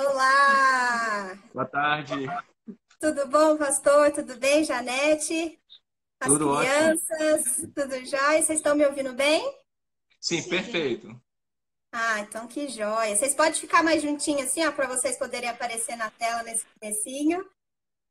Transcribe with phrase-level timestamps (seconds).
[0.00, 1.38] Olá!
[1.52, 2.14] Boa tarde.
[2.98, 4.10] Tudo bom, pastor?
[4.12, 5.60] Tudo bem, Janete?
[6.18, 7.72] As Tudo crianças, ótimo.
[7.74, 8.42] tudo jóia?
[8.42, 9.42] Vocês estão me ouvindo bem?
[10.18, 11.20] Sim, perfeito.
[11.92, 13.14] Ah, então que jóia.
[13.14, 17.46] Vocês podem ficar mais juntinhos assim, ó, para vocês poderem aparecer na tela nesse comecinho.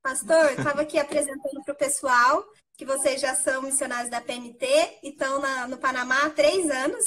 [0.04, 2.46] Pastor, eu estava aqui apresentando para o pessoal
[2.78, 4.66] que vocês já são missionários da PMT
[5.02, 7.04] e estão na- no Panamá há três anos,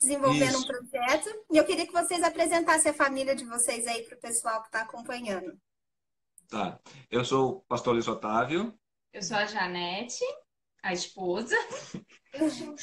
[0.00, 0.66] desenvolvendo um Isso.
[0.66, 1.46] projeto.
[1.52, 4.68] E eu queria que vocês apresentassem a família de vocês aí para o pessoal que
[4.68, 5.58] está acompanhando.
[6.48, 6.80] Tá.
[7.10, 8.76] Eu sou o pastor Luiz Otávio.
[9.12, 10.24] Eu sou a Janete,
[10.82, 11.54] a esposa.
[12.32, 12.76] Eu sou o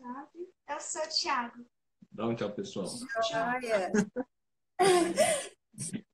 [0.00, 0.52] Otávio.
[0.68, 1.66] Eu sou o Thiago.
[2.10, 2.86] Dá um tchau, pessoal.
[3.30, 3.92] Joia.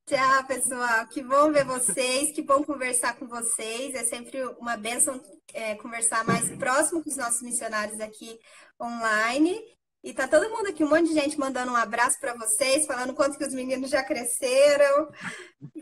[0.07, 1.07] Tchau, pessoal.
[1.09, 3.95] Que bom ver vocês, que bom conversar com vocês.
[3.95, 5.21] É sempre uma bênção
[5.53, 8.39] é, conversar mais próximo com os nossos missionários aqui
[8.81, 9.61] online.
[10.03, 13.15] E tá todo mundo aqui, um monte de gente mandando um abraço para vocês, falando
[13.15, 15.11] quanto que os meninos já cresceram.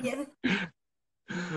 [0.02, 0.26] É-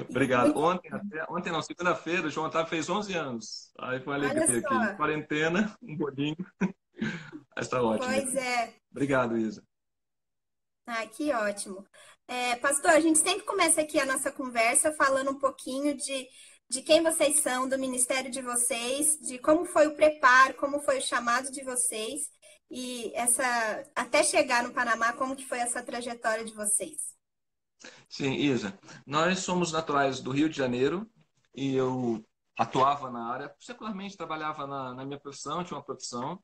[0.10, 0.58] Obrigado.
[0.58, 3.72] Ontem, até- ontem não, segunda-feira, o João Otávio fez 11 anos.
[3.80, 4.98] Aí foi uma alegria aqui.
[4.98, 6.36] Quarentena, um bolinho.
[7.56, 8.12] Mas tá ótimo.
[8.12, 8.74] Pois é.
[8.92, 9.64] Obrigado, Isa.
[10.88, 11.86] Ah, que ótimo.
[12.28, 16.28] É, pastor, a gente sempre começa aqui a nossa conversa falando um pouquinho de,
[16.68, 20.98] de quem vocês são, do ministério de vocês, de como foi o preparo, como foi
[20.98, 22.28] o chamado de vocês
[22.70, 23.44] e essa
[23.96, 27.18] até chegar no Panamá, como que foi essa trajetória de vocês?
[28.08, 28.78] Sim, Isa.
[29.06, 31.10] Nós somos naturais do Rio de Janeiro
[31.56, 32.24] e eu
[32.58, 36.44] atuava na área, secularmente trabalhava na, na minha profissão, tinha uma profissão.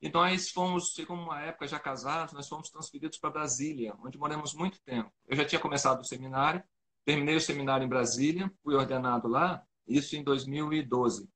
[0.00, 4.52] E nós fomos, chegou uma época já casados, nós fomos transferidos para Brasília, onde moramos
[4.52, 5.12] muito tempo.
[5.26, 6.62] Eu já tinha começado o seminário,
[7.04, 11.30] terminei o seminário em Brasília, fui ordenado lá, isso em 2012.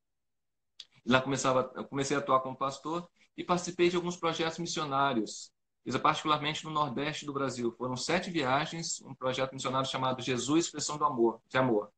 [1.05, 5.53] E lá começava, eu comecei a atuar como pastor e participei de alguns projetos missionários,
[6.03, 7.71] particularmente no Nordeste do Brasil.
[7.73, 11.91] Foram sete viagens, um projeto missionário chamado Jesus Expressão do Amor, de Amor.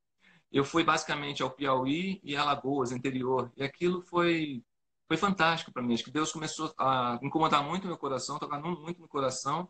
[0.50, 4.62] Eu fui basicamente ao Piauí e Alagoas, interior, e aquilo foi
[5.06, 5.94] foi fantástico para mim.
[5.94, 9.66] Acho que Deus começou a incomodar muito meu coração, tocar muito no coração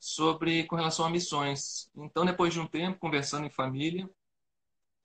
[0.00, 1.88] sobre com relação a missões.
[1.94, 4.10] Então, depois de um tempo conversando em família,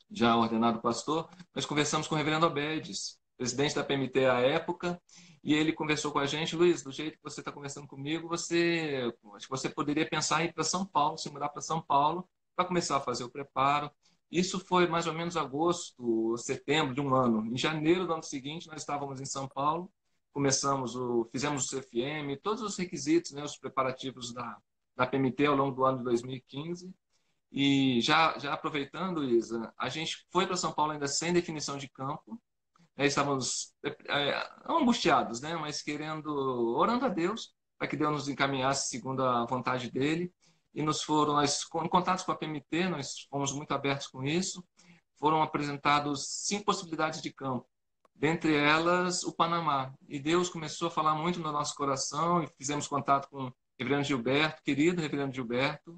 [0.09, 5.01] já ordenado pastor, nós conversamos com o reverendo Obedes, presidente da PMT à época,
[5.44, 9.12] e ele conversou com a gente, Luiz, do jeito que você está conversando comigo, você
[9.35, 12.28] acho que você poderia pensar em ir para São Paulo, se mudar para São Paulo,
[12.56, 13.91] para começar a fazer o preparo.
[14.31, 17.45] Isso foi mais ou menos agosto, setembro de um ano.
[17.45, 19.91] Em janeiro do ano seguinte, nós estávamos em São Paulo,
[20.34, 24.57] começamos o, fizemos o CFM, todos os requisitos, né, os preparativos da,
[24.95, 26.94] da PMT ao longo do ano de 2015.
[27.51, 31.88] E já, já aproveitando, Isa, a gente foi para São Paulo ainda sem definição de
[31.88, 32.41] campo.
[32.97, 36.29] Né, estávamos é, angustiados, né, mas querendo,
[36.75, 40.33] orando a Deus para que Deus nos encaminhasse segundo a vontade dele.
[40.73, 44.63] E nos foram, nós, em contatos com a PMT, nós fomos muito abertos com isso,
[45.17, 47.66] foram apresentados cinco possibilidades de campo,
[48.13, 49.94] dentre elas o Panamá.
[50.07, 54.03] E Deus começou a falar muito no nosso coração e fizemos contato com o reverendo
[54.03, 55.97] Gilberto, querido reverendo Gilberto,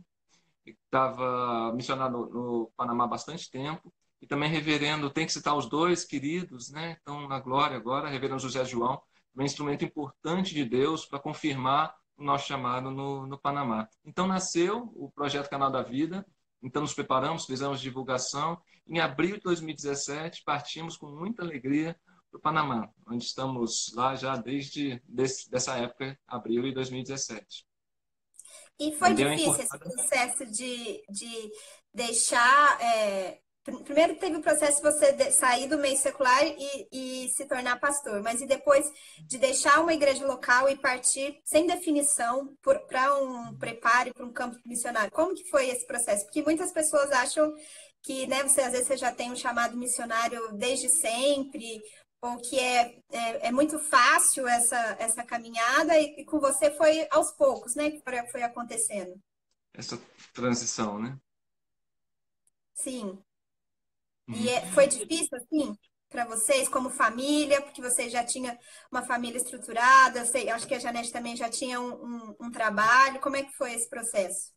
[0.64, 3.92] que estava missionado no, no Panamá há bastante tempo,
[4.22, 6.94] e também reverendo, tem que citar os dois queridos, né?
[6.94, 9.02] Estão na glória agora, reverendo José João,
[9.36, 13.88] um instrumento importante de Deus para confirmar o nosso chamado no, no Panamá.
[14.04, 16.26] Então nasceu o projeto Canal da Vida,
[16.64, 18.60] então nos preparamos, fizemos divulgação.
[18.88, 21.96] Em abril de 2017, partimos com muita alegria
[22.32, 27.68] para o Panamá, onde estamos lá já desde desse, dessa época, abril de 2017.
[28.80, 31.52] E foi difícil esse processo de, de
[31.94, 32.82] deixar.
[32.82, 33.42] é,
[33.84, 38.22] Primeiro teve o processo de você sair do meio secular e, e se tornar pastor,
[38.24, 38.90] mas e depois
[39.26, 44.58] de deixar uma igreja local e partir sem definição para um preparo para um campo
[44.66, 45.12] missionário.
[45.12, 46.24] Como que foi esse processo?
[46.24, 47.54] Porque muitas pessoas acham
[48.02, 51.82] que, né, você às vezes você já tem um chamado missionário desde sempre,
[52.22, 57.06] ou que é, é, é muito fácil essa, essa caminhada, e, e com você foi
[57.12, 59.20] aos poucos, né, que foi, foi acontecendo.
[59.74, 60.00] Essa
[60.34, 61.18] transição, né?
[62.74, 63.22] Sim.
[64.28, 64.36] Uhum.
[64.36, 65.76] E é- foi difícil, assim,
[66.10, 68.58] para vocês, como família, porque você já tinha
[68.92, 72.52] uma família estruturada, eu sei, acho que a Janete também já tinha um, um, um
[72.52, 73.20] trabalho.
[73.20, 74.52] Como é que foi esse processo?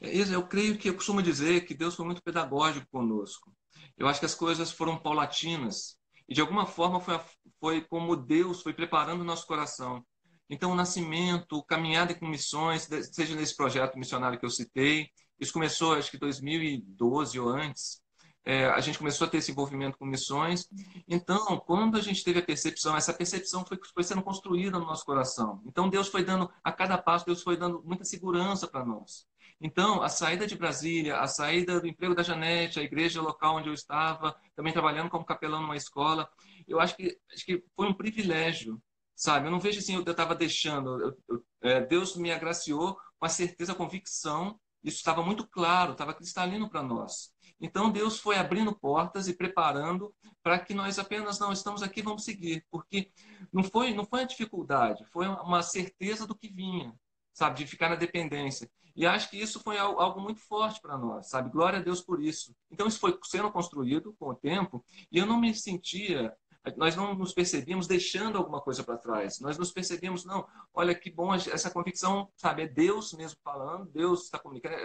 [0.00, 3.54] Isa, eu creio que eu costumo dizer que Deus foi muito pedagógico conosco.
[3.96, 5.96] Eu acho que as coisas foram paulatinas
[6.28, 7.20] e de alguma forma foi,
[7.58, 10.04] foi como Deus foi preparando o nosso coração.
[10.48, 15.08] Então, o nascimento, o caminhada com missões, seja nesse projeto missionário que eu citei,
[15.38, 17.99] isso começou acho que em 2012 ou antes.
[18.44, 20.68] É, a gente começou a ter esse envolvimento com missões.
[21.06, 25.04] Então, quando a gente teve a percepção, essa percepção foi, foi sendo construída no nosso
[25.04, 25.62] coração.
[25.66, 29.26] Então, Deus foi dando, a cada passo, Deus foi dando muita segurança para nós.
[29.60, 33.68] Então, a saída de Brasília, a saída do emprego da Janete, a igreja local onde
[33.68, 36.30] eu estava, também trabalhando como capelão numa escola,
[36.66, 38.82] eu acho que, acho que foi um privilégio,
[39.14, 39.46] sabe?
[39.46, 40.98] Eu não vejo assim, eu estava deixando.
[41.02, 45.92] Eu, eu, é, Deus me agraciou com a certeza, a convicção, isso estava muito claro,
[45.92, 47.30] estava cristalino para nós.
[47.60, 52.24] Então Deus foi abrindo portas e preparando para que nós apenas não estamos aqui, vamos
[52.24, 53.10] seguir, porque
[53.52, 56.94] não foi não foi a dificuldade, foi uma certeza do que vinha,
[57.32, 58.70] sabe, de ficar na dependência.
[58.96, 61.50] E acho que isso foi algo muito forte para nós, sabe?
[61.50, 62.54] Glória a Deus por isso.
[62.70, 66.34] Então isso foi sendo construído com o tempo e eu não me sentia
[66.76, 69.40] nós não nos percebíamos deixando alguma coisa para trás.
[69.40, 72.62] Nós nos percebíamos, não, olha que bom essa convicção, sabe?
[72.62, 74.76] É Deus mesmo falando, Deus está comunicando.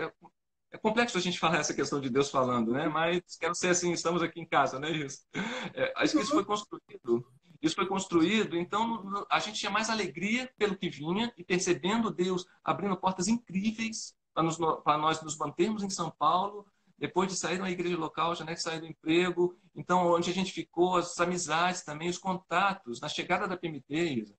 [0.76, 2.88] É, complexo a gente falar essa questão de Deus falando, né?
[2.90, 4.92] Mas quero ser assim, estamos aqui em casa, né?
[4.92, 5.26] Isso.
[5.74, 7.26] É, acho que isso foi construído.
[7.62, 12.46] Isso foi construído, então a gente tinha mais alegria pelo que vinha e percebendo Deus
[12.64, 16.68] abrindo portas incríveis para nós nos mantermos em São Paulo,
[16.98, 20.52] depois de sair da igreja local, já né, sair do emprego, então onde a gente
[20.52, 24.36] ficou, as amizades também, os contatos, na chegada da PMT, Isa,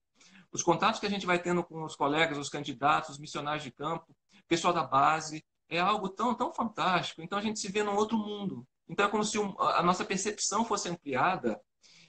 [0.51, 3.71] os contatos que a gente vai tendo com os colegas, os candidatos, os missionários de
[3.71, 4.15] campo,
[4.47, 7.21] pessoal da base, é algo tão, tão fantástico.
[7.21, 8.67] Então a gente se vê num outro mundo.
[8.87, 11.59] Então é como se a nossa percepção fosse ampliada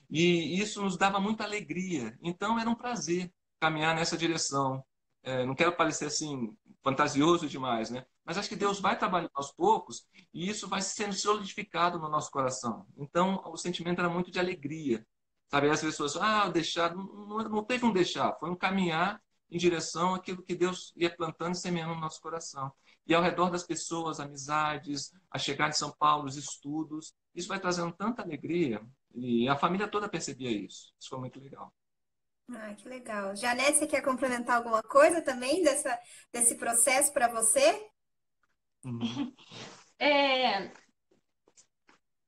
[0.09, 2.17] e isso nos dava muita alegria.
[2.21, 4.83] Então era um prazer caminhar nessa direção.
[5.21, 8.05] É, não quero parecer assim fantasioso demais, né?
[8.25, 12.31] Mas acho que Deus vai trabalhando aos poucos e isso vai sendo solidificado no nosso
[12.31, 12.85] coração.
[12.97, 15.05] Então o sentimento era muito de alegria.
[15.49, 19.19] Sabe, as pessoas, ah, deixar, não, não teve um deixar, foi um caminhar
[19.49, 22.71] em direção àquilo que Deus ia plantando e semeando no nosso coração.
[23.09, 27.59] E ao redor das pessoas, amizades, a chegar de São Paulo, os estudos, isso vai
[27.59, 28.79] trazendo tanta alegria.
[29.15, 30.93] E a família toda percebia isso.
[30.99, 31.73] Isso foi muito legal.
[32.51, 33.35] Ah, que legal.
[33.35, 35.99] Janete, você quer complementar alguma coisa também dessa,
[36.31, 37.89] desse processo para você?
[38.85, 39.33] Uhum.
[40.01, 40.71] É,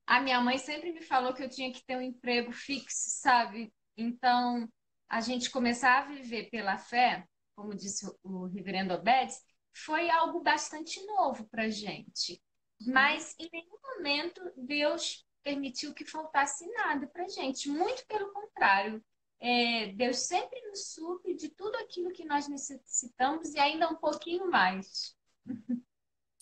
[0.06, 3.72] a minha mãe sempre me falou que eu tinha que ter um emprego fixo, sabe?
[3.96, 4.68] Então,
[5.08, 7.26] a gente começar a viver pela fé,
[7.56, 9.40] como disse o reverendo Obedes,
[9.72, 12.42] foi algo bastante novo para gente.
[12.86, 17.68] Mas em nenhum momento Deus permitiu que faltasse nada para gente.
[17.68, 19.02] Muito pelo contrário.
[19.40, 24.48] É, Deus sempre nos supre de tudo aquilo que nós necessitamos e ainda um pouquinho
[24.48, 25.16] mais.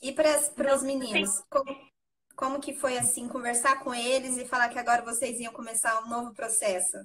[0.03, 1.91] E para os meninos, como,
[2.37, 6.09] como que foi assim, conversar com eles e falar que agora vocês iam começar um
[6.09, 6.97] novo processo?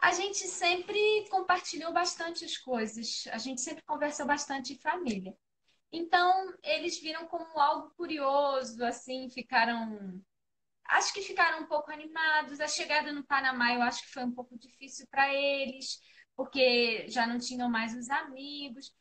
[0.00, 5.36] A gente sempre compartilhou bastante as coisas, a gente sempre conversou bastante em família.
[5.92, 10.22] Então, eles viram como algo curioso, assim, ficaram.
[10.86, 12.60] Acho que ficaram um pouco animados.
[12.60, 16.00] A chegada no Panamá eu acho que foi um pouco difícil para eles,
[16.36, 18.92] porque já não tinham mais os amigos.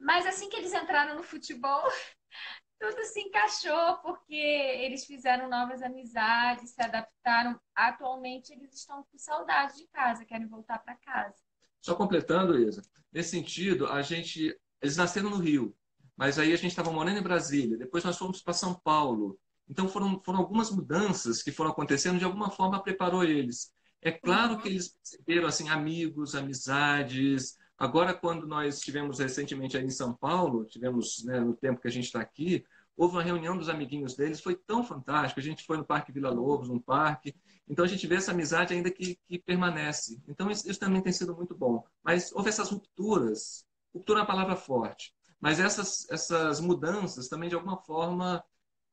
[0.00, 1.82] Mas assim que eles entraram no futebol,
[2.82, 7.58] tudo se encaixou porque eles fizeram novas amizades, se adaptaram.
[7.72, 11.36] Atualmente eles estão com saudade de casa, querem voltar para casa.
[11.80, 12.82] Só completando, Isa,
[13.12, 15.76] nesse sentido, a gente, eles nasceram no Rio,
[16.16, 19.38] mas aí a gente estava morando em Brasília, depois nós fomos para São Paulo.
[19.68, 23.72] Então foram, foram algumas mudanças que foram acontecendo, de alguma forma preparou eles.
[24.00, 29.90] É claro que eles perceberam assim amigos, amizades, Agora, quando nós estivemos recentemente aí em
[29.90, 32.64] São Paulo, tivemos né, no tempo que a gente está aqui,
[32.96, 35.40] houve uma reunião dos amiguinhos deles, foi tão fantástico.
[35.40, 37.34] A gente foi no Parque Vila Lobos, num parque.
[37.68, 40.20] Então a gente vê essa amizade ainda que, que permanece.
[40.28, 41.84] Então isso, isso, também tem sido muito bom.
[42.02, 43.64] Mas houve essas rupturas.
[43.94, 45.14] Ruptura é uma palavra forte.
[45.40, 48.44] Mas essas, essas mudanças também, de alguma forma,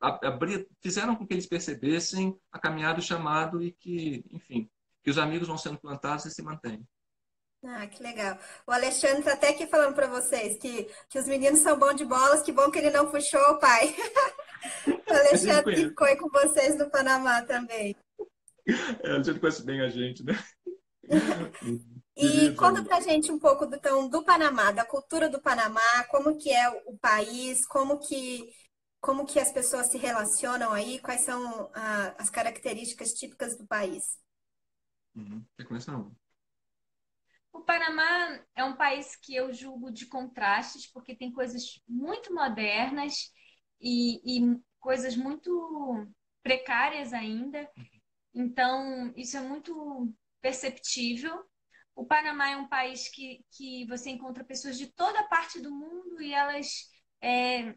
[0.02, 4.70] abrir, fizeram com que eles percebessem a caminhada do chamado e que, enfim,
[5.04, 6.88] que os amigos vão sendo plantados e se mantêm.
[7.64, 8.38] Ah, que legal.
[8.66, 12.06] O Alexandre está até aqui falando para vocês que, que os meninos são bons de
[12.06, 13.94] bolas, que bom que ele não puxou o pai.
[14.88, 17.96] o Alexandre ficou aí com vocês no Panamá também.
[19.04, 20.34] É, a gente conhece bem a gente, né?
[22.16, 26.38] E conta pra gente um pouco do, então, do Panamá, da cultura do Panamá, como
[26.38, 28.50] que é o país, como que,
[29.02, 34.04] como que as pessoas se relacionam aí, quais são ah, as características típicas do país.
[35.16, 35.44] Uhum.
[35.58, 35.94] Quer começar?
[35.94, 36.16] Não?
[37.52, 43.32] O Panamá é um país que eu julgo de contrastes, porque tem coisas muito modernas
[43.82, 46.08] e, e coisas muito
[46.44, 47.70] precárias ainda.
[48.34, 51.44] Então, isso é muito perceptível.
[51.96, 56.22] O Panamá é um país que, que você encontra pessoas de toda parte do mundo
[56.22, 56.88] e elas
[57.22, 57.76] é,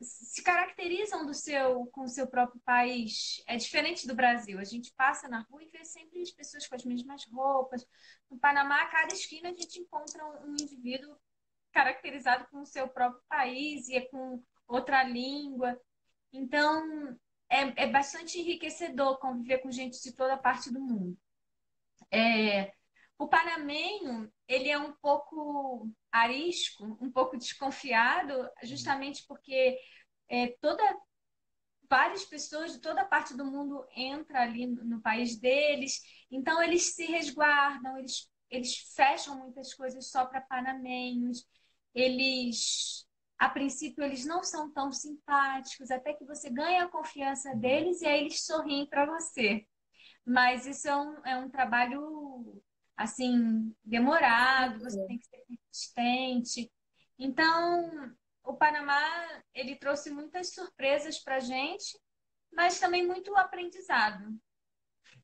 [0.00, 3.42] se caracterizam do seu com o seu próprio país.
[3.46, 4.58] É diferente do Brasil.
[4.58, 7.86] A gente passa na rua e vê sempre as pessoas com as mesmas roupas.
[8.30, 11.16] No Panamá, a cada esquina a gente encontra um indivíduo
[11.72, 15.80] caracterizado com o seu próprio país e é com outra língua.
[16.32, 17.16] Então,
[17.48, 21.18] é, é bastante enriquecedor conviver com gente de toda parte do mundo.
[22.10, 22.72] É,
[23.18, 29.78] o panamenho, ele é um pouco arisco, um pouco desconfiado, justamente porque
[30.28, 30.82] é, toda
[31.88, 36.00] várias pessoas de toda parte do mundo entram ali no, no país deles,
[36.30, 41.44] então eles se resguardam, eles, eles fecham muitas coisas só para panamenhos,
[41.94, 43.06] eles
[43.38, 48.06] a princípio eles não são tão simpáticos, até que você ganha a confiança deles e
[48.06, 49.66] aí eles sorriem para você.
[50.26, 52.62] Mas isso é um, é um trabalho
[53.00, 56.70] assim demorado, você tem que ser persistente.
[57.18, 58.14] Então,
[58.44, 59.02] o Panamá
[59.54, 61.98] ele trouxe muitas surpresas para a gente,
[62.52, 64.38] mas também muito aprendizado.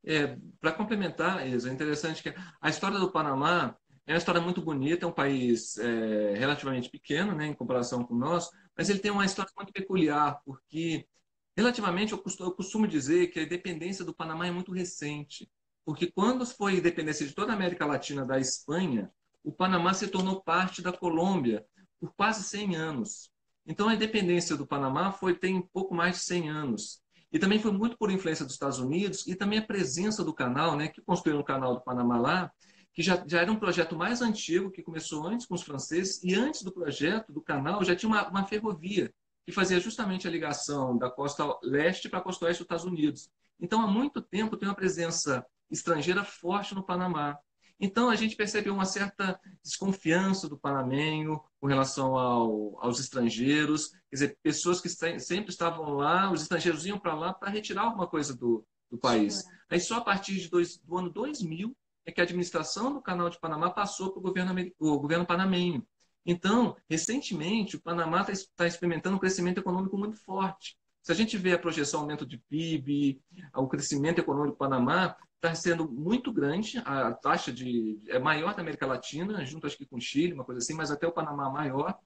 [0.03, 4.63] É, para complementar, Isa, é interessante que a história do Panamá é uma história muito
[4.63, 9.11] bonita, é um país é, relativamente pequeno, né, em comparação com nós, mas ele tem
[9.11, 11.07] uma história muito peculiar, porque
[11.55, 15.51] relativamente eu costumo, eu costumo dizer que a independência do Panamá é muito recente,
[15.87, 19.09] porque quando foi a independência de toda a América Latina da Espanha,
[19.45, 21.65] o Panamá se tornou parte da Colômbia
[22.01, 23.31] por quase 100 anos.
[23.65, 27.01] Então a independência do Panamá foi tem pouco mais de 100 anos.
[27.33, 30.77] E também foi muito por influência dos Estados Unidos e também a presença do canal,
[30.77, 32.53] né, que construíram o canal do Panamá lá,
[32.93, 36.35] que já, já era um projeto mais antigo, que começou antes com os franceses, e
[36.35, 39.13] antes do projeto, do canal, já tinha uma, uma ferrovia
[39.45, 43.31] que fazia justamente a ligação da costa leste para a costa oeste dos Estados Unidos.
[43.61, 47.39] Então, há muito tempo tem uma presença estrangeira forte no Panamá.
[47.79, 54.15] Então, a gente percebe uma certa desconfiança do panamenho com relação ao, aos estrangeiros, quer
[54.17, 58.35] dizer, pessoas que sempre estavam lá, os estrangeiros iam para lá para retirar alguma coisa
[58.35, 59.45] do, do país.
[59.69, 63.29] Aí, só a partir de dois, do ano 2000 é que a administração do Canal
[63.29, 65.87] de Panamá passou para o governo, o governo panamenho.
[66.25, 70.77] Então, recentemente, o Panamá está tá experimentando um crescimento econômico muito forte.
[71.07, 73.23] Se a gente vê a projeção aumento de PIB,
[73.55, 78.61] o crescimento econômico do Panamá está sendo muito grande, a taxa de é maior da
[78.61, 81.49] América Latina, junto acho que com o Chile, uma coisa assim, mas até o Panamá
[81.49, 81.97] maior.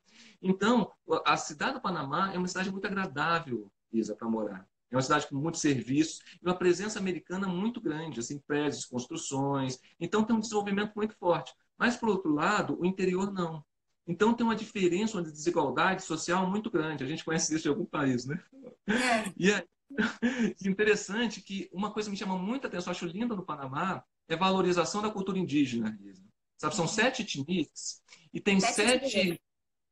[0.42, 0.92] Então,
[1.24, 4.68] a cidade do Panamá é uma cidade muito agradável, Isa, para morar.
[4.90, 9.78] É uma cidade com muitos serviços e uma presença americana muito grande, assim, prédios, construções.
[9.98, 11.54] Então tem um desenvolvimento muito forte.
[11.78, 13.64] Mas, por outro lado, o interior não.
[14.10, 17.04] Então tem uma diferença, uma desigualdade social muito grande.
[17.04, 18.42] A gente conhece isso em algum país, né?
[18.88, 19.32] É.
[19.36, 19.64] E é
[20.66, 24.38] interessante que uma coisa que me chama muita atenção, acho linda no Panamá, é a
[24.38, 25.96] valorização da cultura indígena,
[26.58, 28.02] Sabe, são sete etnias
[28.34, 29.40] e tem sete, sete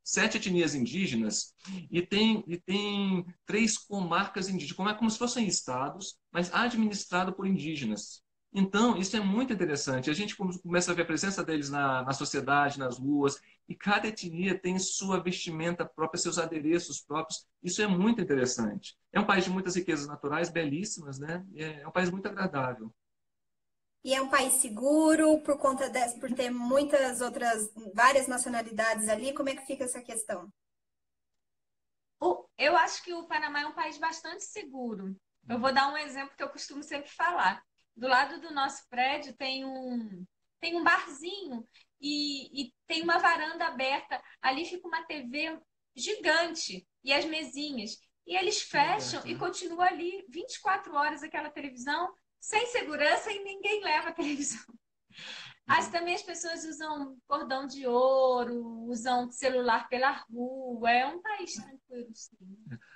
[0.02, 1.54] sete etnias indígenas
[1.90, 7.32] e tem, e tem três comarcas indígenas, como, é, como se fossem estados, mas administrado
[7.32, 8.22] por indígenas.
[8.52, 10.10] Então, isso é muito interessante.
[10.10, 14.08] A gente começa a ver a presença deles na, na sociedade, nas ruas, e cada
[14.08, 17.46] etnia tem sua vestimenta própria, seus adereços próprios.
[17.62, 18.96] Isso é muito interessante.
[19.12, 21.44] É um país de muitas riquezas naturais, belíssimas, né?
[21.54, 22.92] É, é um país muito agradável.
[24.02, 29.34] E é um país seguro por conta de, por ter muitas outras, várias nacionalidades ali.
[29.34, 30.50] Como é que fica essa questão?
[32.58, 35.16] Eu acho que o Panamá é um país bastante seguro.
[35.48, 37.62] Eu vou dar um exemplo que eu costumo sempre falar.
[37.98, 40.24] Do lado do nosso prédio tem um,
[40.60, 41.66] tem um barzinho
[42.00, 44.22] e, e tem uma varanda aberta.
[44.40, 45.58] Ali fica uma TV
[45.96, 47.98] gigante e as mesinhas.
[48.24, 54.10] E eles fecham e continuam ali 24 horas aquela televisão sem segurança e ninguém leva
[54.10, 54.62] a televisão.
[55.68, 60.90] Mas também as pessoas usam cordão de ouro, usam celular pela rua.
[60.90, 62.36] É um país tranquilo, sim.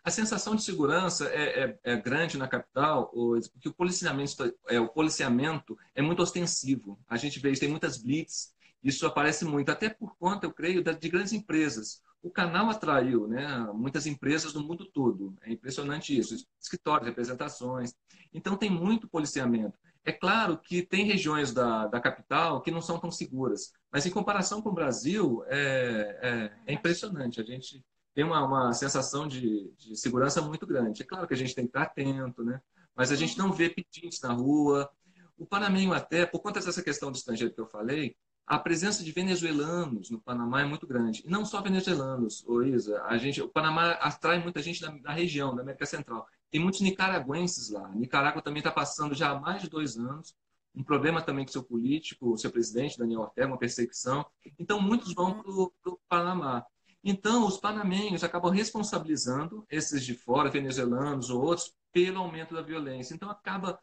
[0.03, 3.13] A sensação de segurança é, é, é grande na capital,
[3.53, 6.99] porque o policiamento, é, o policiamento é muito ostensivo.
[7.07, 11.09] A gente vê tem muitas blitz, isso aparece muito, até por conta, eu creio, de
[11.11, 15.37] grandes empresas o canal atraiu né, muitas empresas do mundo todo.
[15.43, 16.47] É impressionante isso.
[16.61, 17.95] Escritórios, representações.
[18.33, 19.77] Então, tem muito policiamento.
[20.05, 24.11] É claro que tem regiões da, da capital que não são tão seguras, mas em
[24.11, 27.41] comparação com o Brasil, é, é, é impressionante.
[27.41, 31.03] A gente tem uma, uma sensação de, de, segurança muito grande.
[31.03, 32.61] É claro que a gente tem que estar atento, né?
[32.95, 34.91] mas a gente não vê pedintes na rua.
[35.39, 38.17] O Panamenho até, por conta dessa questão do estrangeiro que eu falei,
[38.47, 41.23] a presença de venezuelanos no Panamá é muito grande.
[41.25, 43.03] E não só venezuelanos, ô Isa.
[43.05, 46.27] A gente, o Panamá atrai muita gente da, da região, da América Central.
[46.51, 47.89] Tem muitos nicaragüenses lá.
[47.91, 50.35] Nicarágua também está passando já há mais de dois anos
[50.75, 54.25] um problema também com seu político, seu presidente, Daniel Ortega, uma perseguição.
[54.59, 56.65] Então, muitos vão para o Panamá.
[57.05, 63.15] Então, os panamenhos acabam responsabilizando esses de fora, venezuelanos ou outros, pelo aumento da violência.
[63.15, 63.79] Então, acaba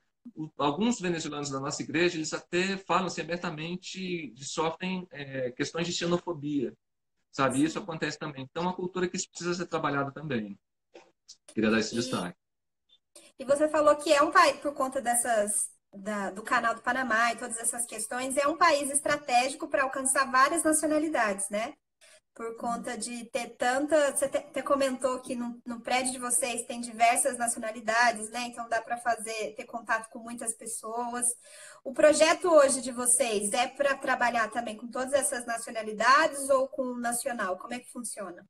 [0.57, 6.73] alguns venezuelanos da nossa igreja, eles até falam assim, abertamente, sofrem é, questões de xenofobia.
[7.31, 7.63] sabe?
[7.63, 8.43] Isso acontece também.
[8.43, 10.57] Então, é uma cultura que precisa ser trabalhada também.
[11.47, 12.38] Queria dar esse e, destaque.
[13.38, 17.33] E você falou que é um país, por conta dessas da, do Canal do Panamá
[17.33, 21.73] e todas essas questões, é um país estratégico para alcançar várias nacionalidades, né?
[22.39, 24.15] Por conta de ter tanta.
[24.15, 28.48] Você até comentou que no, no prédio de vocês tem diversas nacionalidades, né?
[28.48, 31.25] Então dá para fazer, ter contato com muitas pessoas.
[31.84, 36.84] O projeto hoje de vocês é para trabalhar também com todas essas nacionalidades ou com
[36.84, 37.58] o nacional?
[37.58, 38.48] Como é que funciona?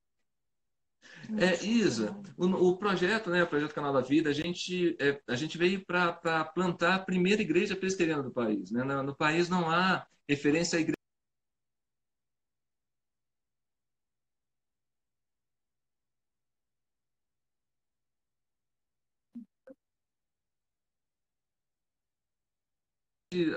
[1.40, 5.36] É, Isa, o, o, projeto, né, o projeto Canal da Vida, a gente, é, a
[5.36, 8.70] gente veio para plantar a primeira igreja presbiteriana do país.
[8.70, 8.84] Né?
[8.84, 10.99] No, no país não há referência à igreja.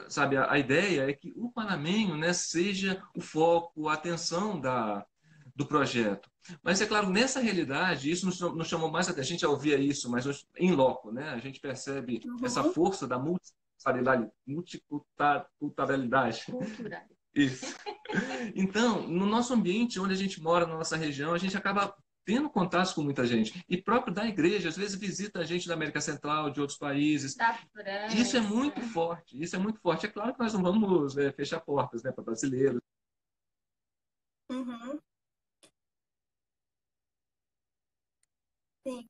[0.09, 5.07] Sabe, a, a, ideia é que o panamenho né, seja o foco, a atenção da,
[5.55, 6.31] do projeto.
[6.63, 9.23] Mas é claro, nessa realidade, isso nos, nos chamou mais atenção.
[9.23, 11.31] A gente já ouvia isso, mas em loco, né?
[11.31, 12.45] A gente percebe uhum.
[12.45, 14.29] essa força da multiculturalidade.
[17.35, 17.75] Isso.
[18.55, 22.49] Então, no nosso ambiente, onde a gente mora, na nossa região, a gente acaba tendo
[22.51, 23.65] contatos com muita gente.
[23.69, 27.35] E próprio da igreja, às vezes visita a gente da América Central, de outros países.
[27.35, 28.17] Da França.
[28.17, 29.41] Isso é muito forte.
[29.43, 30.07] Isso é muito forte.
[30.07, 32.81] É claro que nós não vamos é, fechar portas né, para brasileiros.
[34.51, 35.01] Uhum.
[38.87, 39.09] Sim.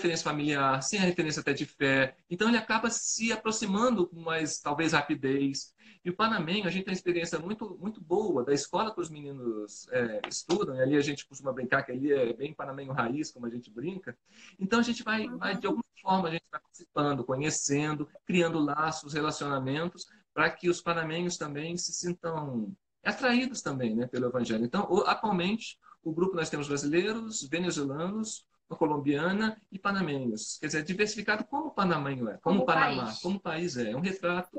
[0.00, 2.16] referência familiar, sem a referência até de fé.
[2.28, 5.74] Então ele acaba se aproximando com mais, talvez, rapidez.
[6.04, 9.10] E o Panamenho, a gente tem uma experiência muito, muito boa da escola que os
[9.10, 13.30] meninos é, estudam, e ali a gente costuma brincar que ali é bem Panamenho raiz,
[13.30, 14.16] como a gente brinca.
[14.58, 19.12] Então a gente vai, vai de alguma forma, a gente vai participando, conhecendo, criando laços,
[19.12, 24.64] relacionamentos, para que os panamenhos também se sintam atraídos também né, pelo Evangelho.
[24.64, 28.46] Então, atualmente, o grupo nós temos brasileiros, venezuelanos,
[28.76, 30.58] colombiana e panamenhos.
[30.58, 33.18] Quer dizer, diversificado como o panamenho é, como, como o Panamá, país.
[33.18, 33.90] como o país é.
[33.90, 34.50] É um retrato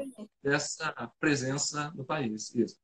[0.43, 2.53] dessa presença no país.
[2.55, 2.77] Isso.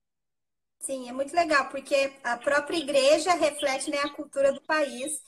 [0.80, 5.22] Sim, é muito legal, porque a própria igreja reflete né, a cultura do país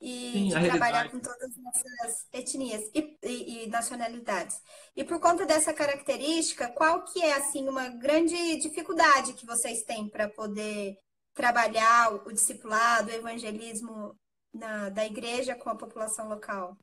[0.00, 4.60] e Sim, trabalhar com todas essas etnias e, e, e, nacionalidades.
[4.94, 10.08] E por conta dessa característica, qual que é assim uma grande dificuldade que vocês têm
[10.08, 10.98] para poder
[11.32, 14.14] trabalhar o discipulado, o evangelismo
[14.54, 16.78] na, da igreja com a população local?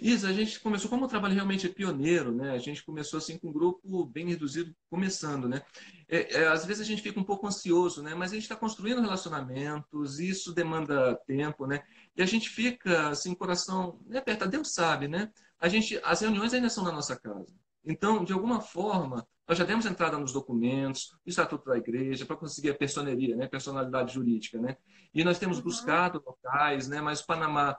[0.00, 2.52] Isa, a gente começou, como o trabalho realmente é pioneiro, né?
[2.52, 5.62] A gente começou assim com um grupo bem reduzido, começando, né?
[6.08, 8.14] É, é, às vezes a gente fica um pouco ansioso, né?
[8.14, 11.82] Mas a gente está construindo relacionamentos, isso demanda tempo, né?
[12.16, 15.30] E a gente fica assim, coração né, aperta, Deus sabe, né?
[15.60, 17.52] A gente, as reuniões ainda são na nossa casa.
[17.84, 22.36] Então, de alguma forma, nós já demos entrada nos documentos, o estatuto da igreja, para
[22.36, 23.46] conseguir a personeria, né?
[23.46, 24.58] personalidade jurídica.
[24.58, 24.76] Né?
[25.12, 25.64] E nós temos uhum.
[25.64, 27.00] buscado locais, né?
[27.00, 27.78] mas o Panamá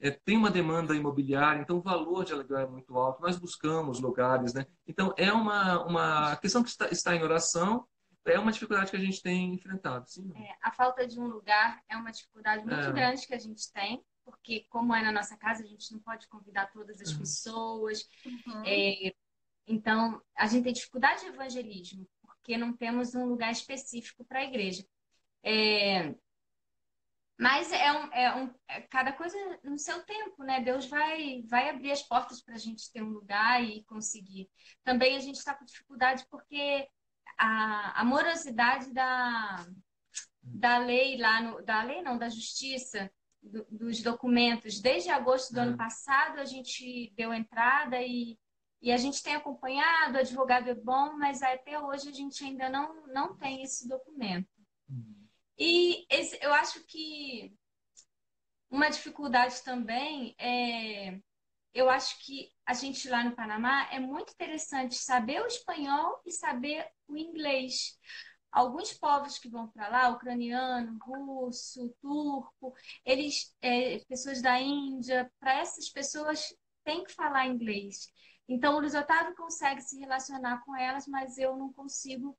[0.00, 3.22] é, tem uma demanda imobiliária, então o valor de aluguel é muito alto.
[3.22, 4.52] Nós buscamos lugares.
[4.52, 4.66] Né?
[4.86, 7.86] Então, é uma, uma questão que está, está em oração,
[8.26, 10.04] é uma dificuldade que a gente tem enfrentado.
[10.06, 12.92] Sim, é, a falta de um lugar é uma dificuldade muito é.
[12.92, 16.28] grande que a gente tem porque como é na nossa casa, a gente não pode
[16.28, 17.18] convidar todas as uhum.
[17.18, 18.06] pessoas.
[18.26, 18.62] Uhum.
[18.66, 19.14] É,
[19.68, 24.44] então, a gente tem dificuldade de evangelismo, porque não temos um lugar específico para a
[24.44, 24.84] igreja.
[25.42, 26.14] É...
[27.38, 30.60] Mas é, um, é, um, é cada coisa no seu tempo, né?
[30.60, 34.50] Deus vai, vai abrir as portas para a gente ter um lugar e conseguir.
[34.82, 36.88] Também a gente está com dificuldade porque
[37.38, 39.64] a, a morosidade da,
[40.42, 43.08] da lei lá no, da lei não, da justiça,
[43.40, 44.80] do, dos documentos.
[44.80, 48.36] Desde agosto do ano passado a gente deu entrada e
[48.80, 52.68] e a gente tem acompanhado, o advogado é bom, mas até hoje a gente ainda
[52.68, 54.48] não, não tem esse documento.
[54.88, 55.26] Uhum.
[55.58, 57.52] E esse, eu acho que
[58.70, 61.18] uma dificuldade também é.
[61.74, 66.32] Eu acho que a gente lá no Panamá é muito interessante saber o espanhol e
[66.32, 67.98] saber o inglês.
[68.50, 75.58] Alguns povos que vão para lá, ucraniano, russo, turco, eles, é, pessoas da Índia, para
[75.58, 78.10] essas pessoas tem que falar inglês.
[78.48, 82.36] Então, o Luiz Otávio consegue se relacionar com elas, mas eu não consigo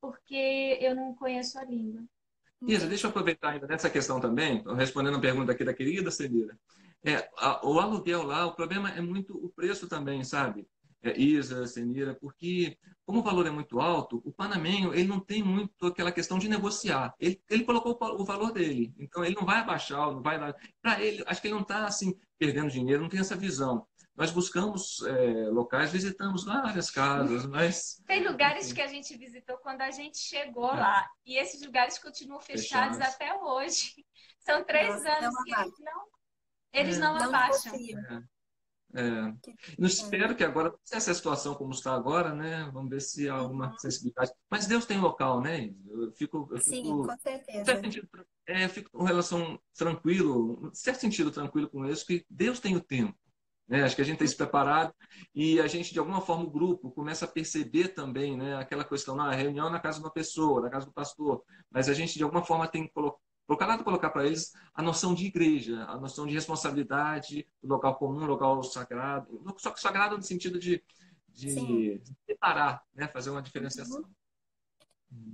[0.00, 2.02] porque eu não conheço a língua.
[2.66, 6.58] Isa, deixa eu aproveitar ainda nessa questão também, respondendo a pergunta aqui da querida Celira.
[7.04, 10.66] É, a, o aluguel lá, o problema é muito o preço também, sabe?
[11.02, 15.42] É, Isa, Senira, porque como o valor é muito alto, o panamenho ele não tem
[15.42, 17.12] muito aquela questão de negociar.
[17.18, 20.38] Ele, ele colocou o valor dele, então ele não vai abaixar, não vai
[20.80, 23.84] para ele, acho que ele não está assim perdendo dinheiro, não tem essa visão.
[24.14, 28.02] Nós buscamos é, locais, visitamos várias casas, mas.
[28.06, 30.80] Tem lugares que a gente visitou quando a gente chegou é.
[30.80, 31.10] lá.
[31.24, 33.14] E esses lugares continuam fechados, fechados.
[33.14, 33.94] até hoje.
[34.40, 36.02] São três Nossa, anos que eles não,
[36.72, 37.00] eles é.
[37.00, 37.72] não, não abaixam.
[38.94, 39.32] É.
[39.78, 42.68] Não espero que agora, se essa situação como está agora, né?
[42.72, 43.78] Vamos ver se há alguma uhum.
[43.78, 44.32] sensibilidade.
[44.50, 45.72] Mas Deus tem local, né?
[45.88, 47.80] Eu fico, eu Sim, fico, com certeza.
[47.80, 48.08] Sentido,
[48.46, 52.80] é, eu fico com relação tranquilo, certo sentido tranquilo com isso, que Deus tem o
[52.82, 53.16] tempo.
[53.68, 53.82] Né?
[53.82, 54.94] Acho que a gente tem se preparado
[55.34, 58.56] e a gente, de alguma forma, o grupo começa a perceber também né?
[58.56, 61.94] aquela questão, na reunião na casa de uma pessoa, na casa do pastor, mas a
[61.94, 65.84] gente, de alguma forma, tem que colocar Procurado colocar para eles a noção de igreja,
[65.84, 70.82] a noção de responsabilidade, do local comum, local sagrado, só que sagrado no sentido de,
[71.28, 73.08] de, de separar, né?
[73.08, 74.00] fazer uma diferenciação.
[74.00, 74.10] Uhum.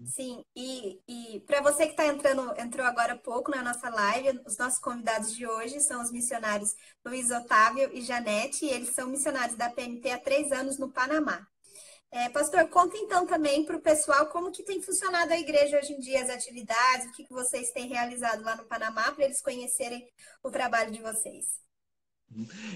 [0.06, 4.40] Sim, e, e para você que está entrando, entrou agora há pouco na nossa live,
[4.46, 9.08] os nossos convidados de hoje são os missionários Luiz Otávio e Janete, e eles são
[9.08, 11.46] missionários da PMT há três anos no Panamá.
[12.10, 15.92] É, pastor, conta então também para o pessoal como que tem funcionado a igreja hoje
[15.92, 19.42] em dia, as atividades, o que, que vocês têm realizado lá no Panamá, para eles
[19.42, 20.08] conhecerem
[20.42, 21.67] o trabalho de vocês.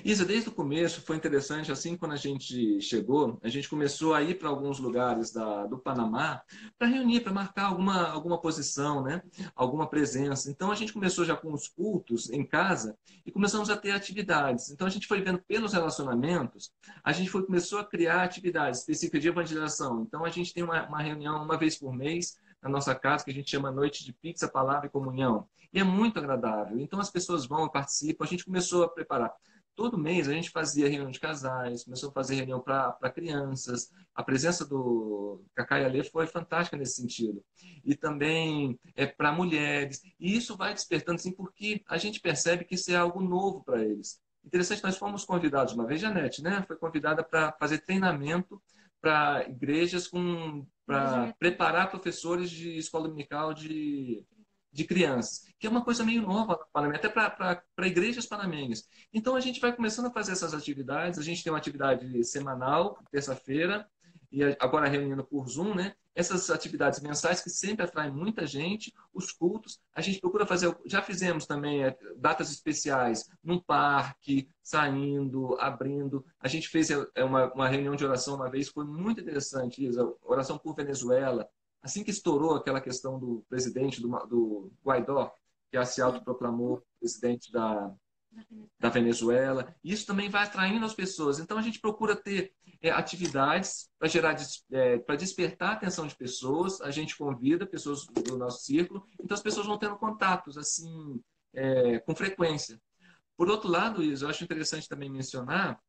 [0.04, 4.22] Isa, desde o começo foi interessante, assim, quando a gente chegou, a gente começou a
[4.22, 6.42] ir para alguns lugares da, do Panamá
[6.78, 9.22] para reunir, para marcar alguma, alguma posição, né?
[9.54, 10.50] alguma presença.
[10.50, 14.70] Então a gente começou já com os cultos em casa e começamos a ter atividades.
[14.70, 16.72] Então a gente foi vendo pelos relacionamentos,
[17.04, 20.02] a gente foi, começou a criar atividades específicas de evangelização.
[20.02, 23.30] Então a gente tem uma, uma reunião uma vez por mês na nossa casa, que
[23.30, 25.48] a gente chama Noite de Pizza, Palavra e Comunhão.
[25.72, 26.78] E é muito agradável.
[26.78, 28.24] Então as pessoas vão participam.
[28.24, 29.34] A gente começou a preparar.
[29.74, 33.90] Todo mês a gente fazia reunião de casais, começou a fazer reunião para crianças.
[34.14, 37.42] A presença do Cacá e Alê foi fantástica nesse sentido.
[37.82, 40.02] E também é para mulheres.
[40.20, 43.82] E isso vai despertando, assim, porque a gente percebe que isso é algo novo para
[43.82, 44.20] eles.
[44.44, 46.62] Interessante, nós fomos convidados uma vez, Janete, né?
[46.66, 48.60] Foi convidada para fazer treinamento
[49.02, 50.08] para igrejas
[50.86, 54.24] para preparar professores de escola dominical de,
[54.72, 58.88] de crianças, que é uma coisa meio nova no Panamá, até para igrejas panamenhas.
[59.12, 62.96] Então a gente vai começando a fazer essas atividades, a gente tem uma atividade semanal,
[63.10, 63.86] terça-feira,
[64.30, 65.94] e agora reunindo por Zoom, né?
[66.14, 71.00] Essas atividades mensais que sempre atraem muita gente, os cultos, a gente procura fazer, já
[71.00, 76.24] fizemos também é, datas especiais num parque, saindo, abrindo.
[76.38, 80.06] A gente fez é, uma, uma reunião de oração uma vez, foi muito interessante, Isa,
[80.22, 81.48] oração por Venezuela.
[81.82, 85.34] Assim que estourou aquela questão do presidente do, do Guaidó,
[85.70, 87.92] que se autoproclamou presidente da,
[88.78, 89.74] da Venezuela.
[89.82, 91.38] Isso também vai atraindo as pessoas.
[91.38, 94.36] Então a gente procura ter é, atividades para gerar,
[94.72, 96.80] é, para despertar a atenção de pessoas.
[96.80, 101.20] A gente convida pessoas do nosso círculo, então as pessoas vão tendo contatos assim
[101.54, 102.80] é, com frequência.
[103.36, 105.80] Por outro lado, Isa, eu acho interessante também mencionar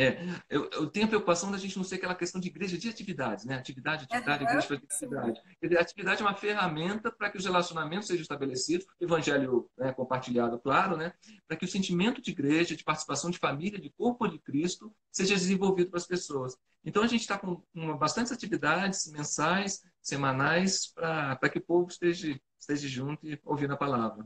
[0.00, 0.16] é,
[0.48, 3.44] eu, eu, tenho a preocupação da gente não ser aquela questão de igreja de atividades,
[3.44, 3.56] né?
[3.56, 5.42] Atividade, atividade, igreja de atividade.
[5.76, 10.96] a atividade é uma ferramenta para que os relacionamentos sejam estabelecidos, evangelho né, compartilhado, claro,
[10.96, 11.12] né?
[11.48, 15.34] Para que o sentimento de igreja, de participação de família, de corpo de Cristo, seja
[15.34, 16.56] desenvolvido para as pessoas.
[16.84, 22.40] Então a gente está com uma, bastantes atividades mensais, semanais, para que o povo esteja,
[22.56, 24.24] esteja junto e ouvindo a palavra.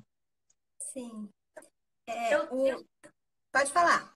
[0.92, 1.30] Sim.
[2.06, 2.84] É, o...
[3.50, 4.12] Pode falar.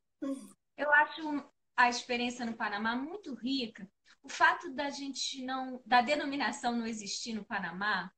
[0.76, 1.44] Eu acho
[1.76, 3.88] a experiência no Panamá muito rica.
[4.22, 8.10] O fato da gente não, da denominação não existir no Panamá,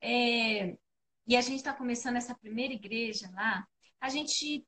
[0.00, 0.76] é,
[1.26, 3.66] e a gente está começando essa primeira igreja lá,
[4.00, 4.66] a gente,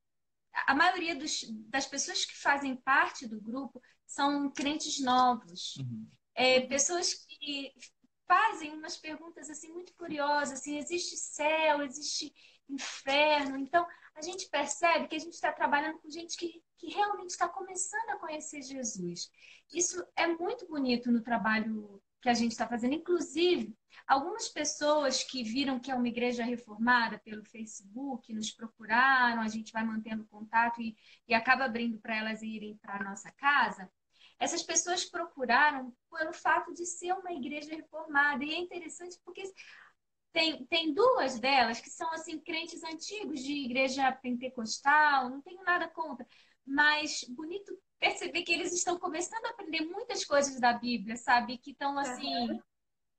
[0.66, 6.08] a maioria dos, das pessoas que fazem parte do grupo são crentes novos, uhum.
[6.34, 7.72] é, pessoas que
[8.26, 12.32] fazem umas perguntas assim muito curiosas, assim, existe céu, existe
[12.68, 17.30] inferno, então a gente percebe que a gente está trabalhando com gente que que realmente
[17.30, 19.30] está começando a conhecer Jesus.
[19.72, 22.94] Isso é muito bonito no trabalho que a gente está fazendo.
[22.94, 23.74] Inclusive,
[24.06, 29.72] algumas pessoas que viram que é uma igreja reformada pelo Facebook nos procuraram, a gente
[29.72, 33.90] vai mantendo contato e, e acaba abrindo para elas irem para a nossa casa.
[34.38, 38.44] Essas pessoas procuraram pelo fato de ser uma igreja reformada.
[38.44, 39.42] E é interessante porque
[40.36, 45.88] tem, tem duas delas que são assim crentes antigos de igreja pentecostal, não tenho nada
[45.88, 46.26] contra,
[46.66, 51.56] mas bonito perceber que eles estão começando a aprender muitas coisas da Bíblia, sabe?
[51.56, 52.60] Que estão assim uhum.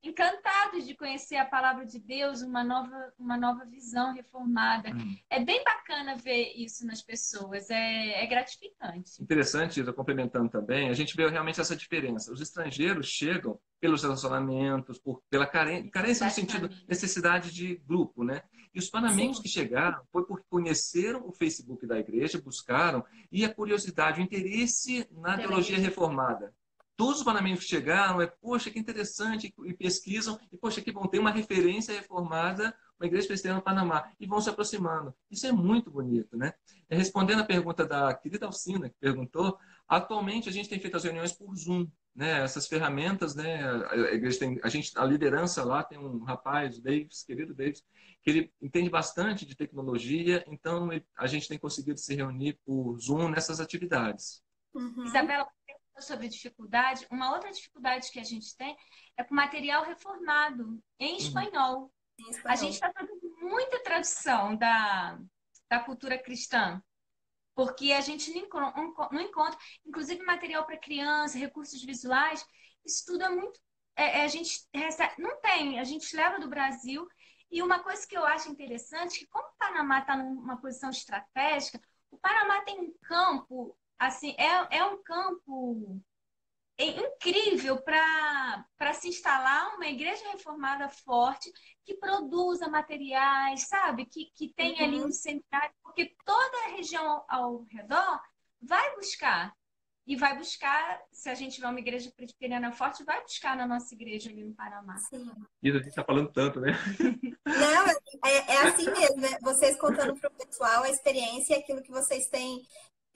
[0.03, 4.89] encantados de conhecer a palavra de Deus, uma nova, uma nova visão reformada.
[4.91, 5.17] Uhum.
[5.27, 9.19] É bem bacana ver isso nas pessoas, é, é gratificante.
[9.19, 12.31] Interessante, Isa, complementando também, a gente vê realmente essa diferença.
[12.31, 18.41] Os estrangeiros chegam pelos relacionamentos, por, pela carência, carência no sentido necessidade de grupo, né?
[18.73, 19.43] E os panamenhos Sim.
[19.43, 25.07] que chegaram foi porque conheceram o Facebook da igreja, buscaram, e a curiosidade, o interesse
[25.11, 26.53] na teologia reformada.
[26.95, 31.05] Todos os panamenhos que chegaram é, poxa, que interessante, e pesquisam, e poxa, que bom,
[31.05, 35.13] tem uma referência reformada, uma igreja presbiteriana no Panamá, e vão se aproximando.
[35.29, 36.53] Isso é muito bonito, né?
[36.89, 39.57] Respondendo a pergunta da querida Alcina, que perguntou,
[39.87, 42.41] atualmente a gente tem feito as reuniões por Zoom, né?
[42.43, 43.63] Essas ferramentas, né?
[43.89, 47.83] A igreja tem, a gente, a liderança lá tem um rapaz, o Davis, querido Davis,
[48.21, 53.29] que ele entende bastante de tecnologia, então a gente tem conseguido se reunir por Zoom
[53.29, 54.41] nessas atividades.
[54.73, 55.05] Uhum.
[55.05, 55.47] Isabela,
[55.99, 58.75] sobre dificuldade, uma outra dificuldade que a gente tem
[59.15, 61.17] é com material reformado em uhum.
[61.17, 61.47] espanhol.
[61.47, 61.91] Em espanhol.
[62.45, 65.19] A gente está fazendo muita tradução da,
[65.69, 66.81] da cultura cristã,
[67.55, 72.45] porque a gente não encontra, inclusive material para criança, recursos visuais,
[72.85, 73.59] isso tudo é muito.
[73.95, 77.07] É, é, a gente recebe, não tem, a gente leva do Brasil.
[77.49, 81.81] E uma coisa que eu acho interessante, que como o Panamá está numa posição estratégica,
[82.11, 85.99] o Panamá tem um campo assim, é, é um campo
[86.79, 91.51] incrível para se instalar uma igreja reformada forte
[91.83, 94.05] que produza materiais, sabe?
[94.05, 94.83] Que, que tem uhum.
[94.83, 98.21] ali um seminário, porque toda a região ao redor
[98.61, 99.55] vai buscar.
[100.05, 103.93] E vai buscar, se a gente tiver uma igreja presbiteriana forte, vai buscar na nossa
[103.93, 104.97] igreja ali no Panamá.
[104.99, 105.29] Sim.
[105.61, 106.71] E a gente está falando tanto, né?
[107.45, 107.87] Não,
[108.25, 109.37] é, é assim mesmo, né?
[109.41, 112.65] Vocês contando para o pessoal a experiência e aquilo que vocês têm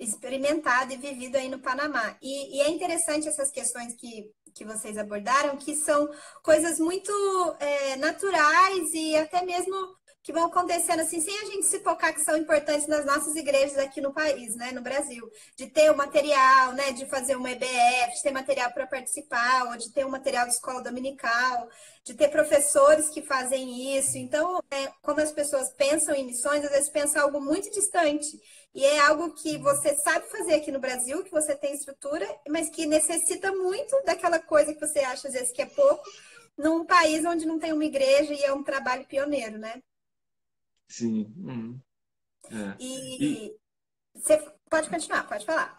[0.01, 2.17] experimentado e vivido aí no Panamá.
[2.21, 6.09] E, e, é interessante essas questões que, que vocês abordaram, que são
[6.43, 7.11] coisas muito
[7.59, 12.21] é, naturais e até mesmo que vão acontecendo assim, sem a gente se focar que
[12.21, 16.73] são importantes nas nossas igrejas aqui no país, né, no Brasil, de ter o material,
[16.73, 20.45] né, de fazer uma EBF, de ter material para participar, ou de ter um material
[20.45, 21.67] de escola dominical,
[22.03, 24.15] de ter professores que fazem isso.
[24.17, 28.39] Então, é, quando as pessoas pensam em missões, às vezes pensam algo muito distante.
[28.73, 32.69] E é algo que você sabe fazer aqui no Brasil, que você tem estrutura, mas
[32.69, 36.03] que necessita muito daquela coisa que você acha às vezes que é pouco,
[36.57, 39.81] num país onde não tem uma igreja e é um trabalho pioneiro, né?
[40.87, 41.33] Sim.
[41.37, 41.79] Uhum.
[42.49, 42.75] É.
[42.79, 43.57] E, e,
[44.13, 44.37] você
[44.69, 45.75] pode continuar, pode falar.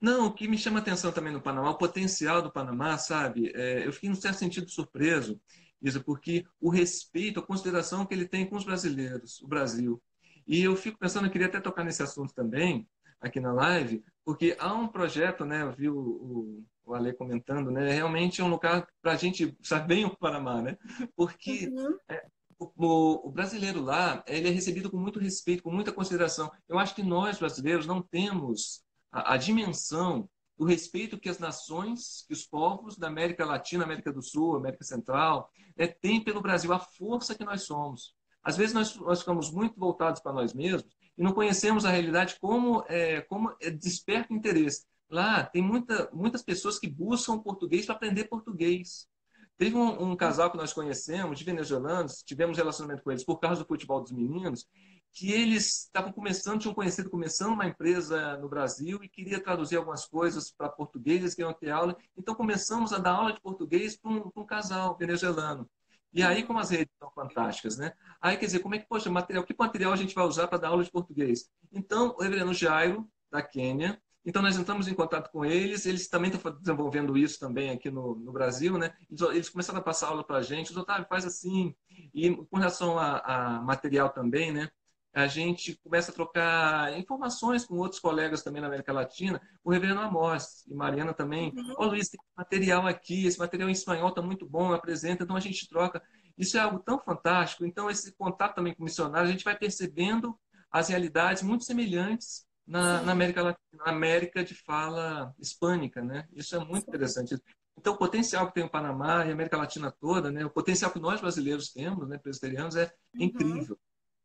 [0.00, 3.50] Não, o que me chama atenção também no Panamá, o potencial do Panamá, sabe?
[3.54, 5.40] É, eu fiquei, num certo sentido, surpreso,
[5.80, 10.02] Isa, porque o respeito, a consideração que ele tem com os brasileiros, o Brasil.
[10.46, 12.86] E eu fico pensando, eu queria até tocar nesse assunto também,
[13.20, 15.62] aqui na live, porque há um projeto, né?
[15.62, 17.92] Eu vi o, o, o Ale comentando, né?
[17.92, 20.76] Realmente é um lugar para a gente saber bem o Panamá, né?
[21.16, 21.98] Porque uhum.
[22.08, 22.26] é,
[22.58, 26.50] o, o, brasileiro lá, ele é recebido com muito respeito, com muita consideração.
[26.68, 32.24] Eu acho que nós, brasileiros, não temos a, a dimensão do respeito que as nações,
[32.26, 36.72] que os povos da América Latina, América do Sul, América Central, né, têm pelo Brasil,
[36.72, 38.14] a força que nós somos.
[38.44, 40.84] Às vezes nós, nós ficamos muito voltados para nós mesmos
[41.16, 44.84] e não conhecemos a realidade como, é, como é, desperta interesse.
[45.08, 49.08] Lá tem muita, muitas pessoas que buscam português para aprender português.
[49.56, 53.62] Teve um, um, casal que nós conhecemos, de venezuelanos, tivemos relacionamento com eles por causa
[53.62, 54.66] do futebol dos meninos,
[55.12, 60.04] que eles estavam começando, tinham conhecido, começando uma empresa no Brasil e queria traduzir algumas
[60.04, 61.96] coisas para português, queriam ter aula.
[62.16, 65.70] Então começamos a dar aula de português para um, um, casal venezuelano.
[66.14, 67.92] E aí, como as redes são fantásticas, né?
[68.20, 70.58] Aí, quer dizer, como é que, poxa, material, que material a gente vai usar para
[70.58, 71.50] dar aula de português?
[71.72, 76.30] Então, o reverendo Jairo, da Quênia, então, nós entramos em contato com eles, eles também
[76.30, 78.94] estão desenvolvendo isso também aqui no, no Brasil, né?
[79.32, 81.74] Eles, começaram a passar aula para a gente, os Otávio, faz assim.
[82.14, 84.70] E com relação a, a, material também, né?
[85.14, 90.00] A gente começa a trocar informações com outros colegas também na América Latina, o Reverendo
[90.00, 91.52] Amós e Mariana também.
[91.54, 91.74] Uhum.
[91.78, 95.36] Ó, oh, Luiz, tem material aqui, esse material em espanhol está muito bom, apresenta, então
[95.36, 96.02] a gente troca.
[96.36, 97.64] Isso é algo tão fantástico.
[97.64, 100.36] Então, esse contato também com missionários, a gente vai percebendo
[100.68, 106.26] as realidades muito semelhantes na, na, América Latina, na América de fala hispânica, né?
[106.34, 107.36] Isso é muito interessante.
[107.78, 110.44] Então, o potencial que tem o Panamá e a América Latina toda, né?
[110.44, 113.22] O potencial que nós brasileiros temos, né, presbiterianos, é uhum.
[113.22, 113.78] incrível.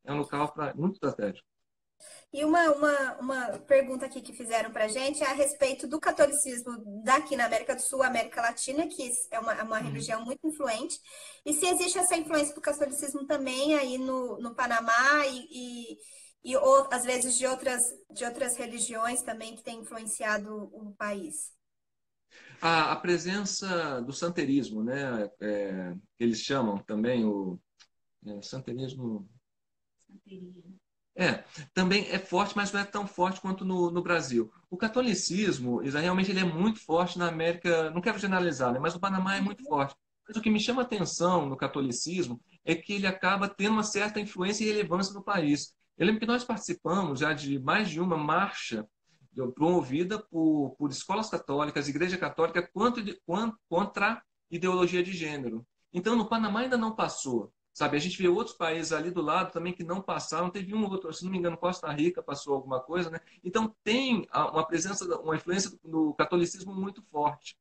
[0.10, 1.48] É um local pra, muito estratégico.
[2.32, 6.00] E uma, uma, uma pergunta aqui que fizeram para a gente é a respeito do
[6.00, 9.84] catolicismo daqui na América do Sul, América Latina, que é uma, é uma uhum.
[9.84, 10.98] religião muito influente,
[11.46, 15.98] e se existe essa influência do catolicismo também aí no, no Panamá e, e
[16.44, 21.54] e ou, às vezes de outras, de outras religiões também que têm influenciado o país?
[22.62, 25.30] A, a presença do santerismo, né?
[25.42, 27.60] É, eles chamam também o
[28.26, 29.30] é, santerismo.
[31.16, 31.44] É,
[31.74, 34.52] também é forte, mas não é tão forte quanto no, no Brasil.
[34.70, 39.00] O catolicismo, realmente ele é muito forte na América, não quero generalizar, né, mas o
[39.00, 39.96] Panamá é muito forte.
[40.26, 44.20] Mas o que me chama atenção no catolicismo é que ele acaba tendo uma certa
[44.20, 45.74] influência e relevância no país.
[45.98, 48.88] Eu lembro que nós participamos já de mais de uma marcha
[49.56, 53.02] promovida por, por escolas católicas, igreja católica, quanto,
[53.68, 55.66] contra ideologia de gênero.
[55.92, 57.52] Então, no Panamá ainda não passou.
[57.74, 60.50] Sabe, a gente vê outros países ali do lado também que não passaram.
[60.50, 63.20] Teve um outro, se não me engano, Costa Rica passou alguma coisa, né?
[63.44, 67.58] Então tem uma presença, uma influência do catolicismo muito forte.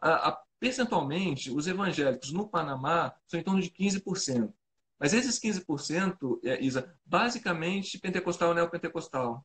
[0.00, 4.52] A, a, percentualmente, os evangélicos no Panamá são em torno de 15%.
[4.98, 9.44] Mas esses 15%, é, Isa, basicamente pentecostal e neopentecostal.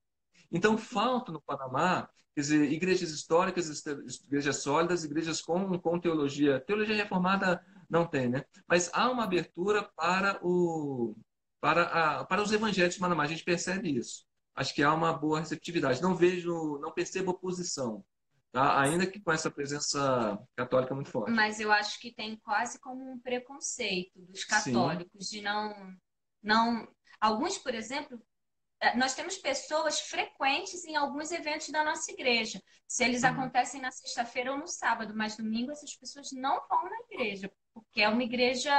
[0.51, 3.83] Então falta no Panamá, quer dizer, igrejas históricas,
[4.25, 6.59] igrejas sólidas, igrejas com, com teologia.
[6.59, 8.43] Teologia reformada não tem, né?
[8.67, 11.15] Mas há uma abertura para, o,
[11.59, 13.23] para, a, para os evangélicos Panamá.
[13.23, 14.25] A gente percebe isso.
[14.55, 16.01] Acho que há uma boa receptividade.
[16.01, 18.03] Não vejo, não percebo oposição.
[18.51, 18.81] Tá?
[18.81, 21.31] Ainda que com essa presença católica muito forte.
[21.31, 25.37] Mas eu acho que tem quase como um preconceito dos católicos Sim.
[25.37, 25.93] de não,
[26.41, 26.87] não.
[27.19, 28.19] Alguns, por exemplo,
[28.81, 32.61] eh, nós temos pessoas frequentes em alguns eventos da nossa igreja.
[32.87, 33.29] Se eles uhum.
[33.29, 38.01] acontecem na sexta-feira ou no sábado, mas domingo essas pessoas não vão na igreja, porque
[38.01, 38.71] é uma igreja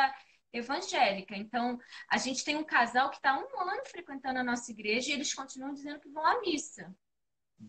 [0.52, 1.36] evangélica.
[1.36, 1.78] Então,
[2.10, 5.34] a gente tem um casal que está um ano frequentando a nossa igreja e eles
[5.34, 6.94] continuam dizendo que vão à missa.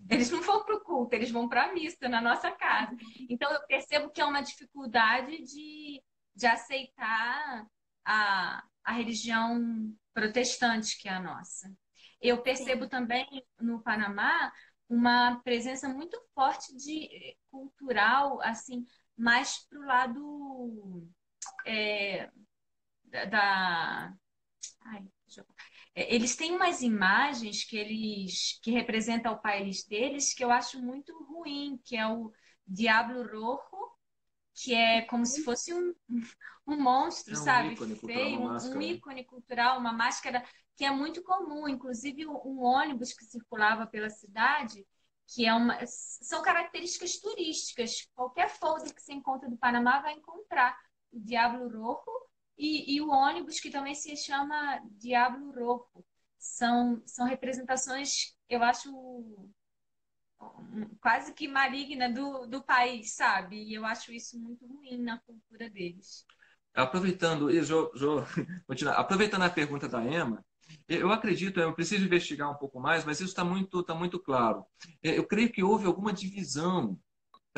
[0.10, 2.96] Eles não vão para o culto, eles vão para a missa na nossa casa.
[3.30, 6.02] Então, eu percebo que é uma dificuldade de,
[6.36, 7.66] de aceitar
[8.06, 11.74] a, a religião protestante que é a nossa.
[12.22, 12.90] Eu percebo Sim.
[12.90, 13.28] também
[13.60, 14.52] no Panamá
[14.88, 21.10] uma presença muito forte de cultural, assim, mais para o lado
[21.66, 22.30] é,
[23.30, 24.14] da.
[24.86, 25.04] Ai,
[25.96, 30.82] é, eles têm umas imagens que eles que representam o país deles que eu acho
[30.82, 32.32] muito ruim, que é o
[32.66, 33.92] Diablo Rojo,
[34.54, 35.94] que é como se fosse um,
[36.68, 37.74] um monstro, é um sabe?
[37.74, 40.44] Ícone Feio, um, um ícone cultural, uma máscara
[40.76, 44.86] que é muito comum, inclusive um ônibus que circulava pela cidade,
[45.28, 48.08] que é uma, são características turísticas.
[48.16, 50.78] Qualquer folder que você encontra do Panamá vai encontrar
[51.12, 56.06] Diablo Rojo e, e o ônibus que também se chama Diablo Rojo.
[56.38, 58.90] São, são representações, eu acho,
[61.02, 63.62] quase que maligna do, do país, sabe?
[63.64, 66.26] E eu acho isso muito ruim na cultura deles.
[66.74, 68.24] Aproveitando, jo, jo,
[68.96, 70.46] aproveitando a pergunta da Emma,
[70.88, 74.64] eu acredito, eu preciso investigar um pouco mais, mas isso está muito, tá muito claro.
[75.04, 76.98] É, eu creio que houve alguma divisão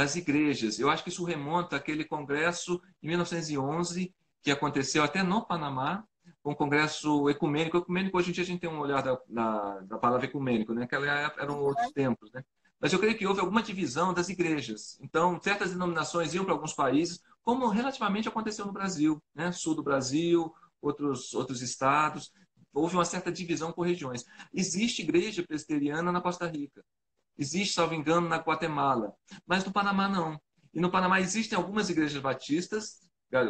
[0.01, 0.79] das igrejas.
[0.79, 6.03] Eu acho que isso remonta àquele congresso em 1911 que aconteceu até no Panamá,
[6.43, 7.77] um congresso ecumênico.
[7.77, 10.85] Ecumênico, hoje em dia a gente tem um olhar da, da, da palavra ecumênico, né?
[10.85, 12.43] Aquela eram outros tempos, né?
[12.79, 14.97] Mas eu creio que houve alguma divisão das igrejas.
[15.01, 19.51] Então, certas denominações iam para alguns países, como relativamente aconteceu no Brasil, né?
[19.51, 22.31] Sul do Brasil, outros, outros estados
[22.73, 24.25] houve uma certa divisão por regiões.
[24.53, 26.83] Existe igreja presbiteriana na Costa Rica.
[27.37, 29.13] Existe, salvo engano, na Guatemala.
[29.45, 30.39] Mas no Panamá não.
[30.73, 32.99] E no Panamá existem algumas igrejas batistas,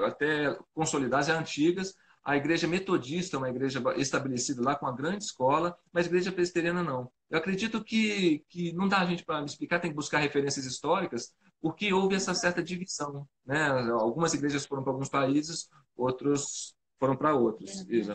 [0.05, 1.93] até consolidadas, já antigas.
[2.23, 6.31] A igreja metodista é uma igreja estabelecida lá com uma grande escola, mas a igreja
[6.31, 7.11] presbiteriana não.
[7.29, 11.33] Eu acredito que, que não dá a gente para explicar, tem que buscar referências históricas,
[11.59, 13.27] porque houve essa certa divisão.
[13.43, 13.69] Né?
[13.91, 17.83] Algumas igrejas foram para alguns países, outros foram para outros.
[17.89, 18.11] Isso,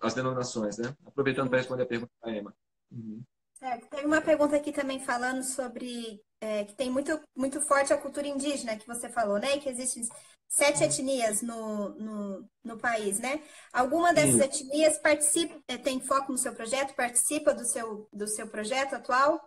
[0.00, 0.96] as denominações, né?
[1.04, 2.54] Aproveitando para responder a pergunta da Emma.
[2.90, 3.22] Uhum.
[3.64, 3.88] Certo.
[3.88, 8.28] Tem uma pergunta aqui também falando sobre é, que tem muito, muito forte a cultura
[8.28, 9.58] indígena que você falou, né?
[9.58, 10.06] Que existem
[10.46, 13.42] sete etnias no, no, no, país, né?
[13.72, 14.66] Alguma dessas Sim.
[14.66, 19.40] etnias participa, é, tem foco no seu projeto, participa do seu, do seu projeto atual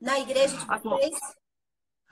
[0.00, 1.18] na igreja de vocês?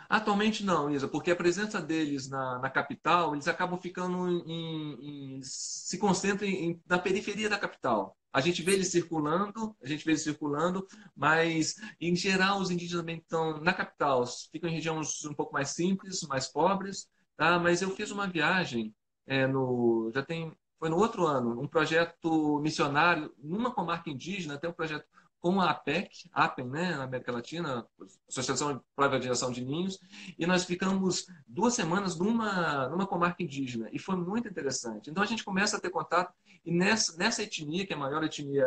[0.09, 5.40] Atualmente não, Isa, porque a presença deles na, na capital, eles acabam ficando em, em
[5.44, 8.17] se concentram em, na periferia da capital.
[8.32, 10.86] A gente vê eles circulando, a gente vê eles circulando,
[11.16, 15.70] mas em geral os indígenas também estão na capital, ficam em regiões um pouco mais
[15.70, 17.58] simples, mais pobres, tá?
[17.58, 18.94] Mas eu fiz uma viagem
[19.26, 24.68] é, no, já tem, foi no outro ano, um projeto missionário numa comarca indígena, até
[24.68, 25.06] um projeto
[25.40, 27.87] com a APEC, APEN, né, na América Latina,
[28.29, 29.98] Associação de Privatização de Ninhos,
[30.38, 35.11] e nós ficamos duas semanas numa, numa comarca indígena, e foi muito interessante.
[35.11, 36.32] Então a gente começa a ter contato,
[36.64, 38.66] e nessa, nessa etnia, que é a maior etnia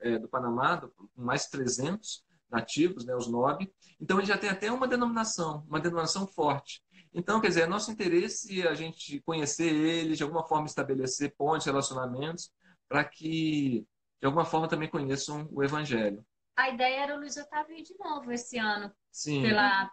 [0.00, 3.70] é, do Panamá, com mais de 300 nativos, né, os NOB,
[4.00, 6.82] então ele já tem até uma denominação, uma denominação forte.
[7.14, 11.66] Então, quer dizer, é nosso interesse a gente conhecer eles, de alguma forma estabelecer pontes,
[11.66, 12.50] relacionamentos,
[12.88, 13.86] para que
[14.22, 16.24] de alguma forma também conheçam o Evangelho.
[16.56, 19.42] A ideia era o Luiz Otávio ir de novo esse ano Sim.
[19.42, 19.90] pela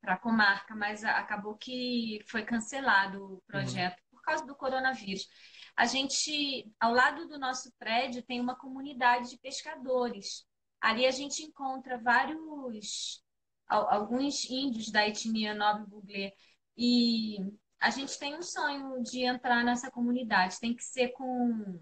[0.00, 4.10] para a comarca, mas acabou que foi cancelado o projeto uhum.
[4.10, 5.26] por causa do coronavírus.
[5.74, 10.44] A gente, ao lado do nosso prédio, tem uma comunidade de pescadores.
[10.80, 13.24] Ali a gente encontra vários,
[13.66, 16.32] alguns índios da etnia Nove Buglé.
[16.76, 17.38] E
[17.80, 20.60] a gente tem um sonho de entrar nessa comunidade.
[20.60, 21.80] Tem que ser com.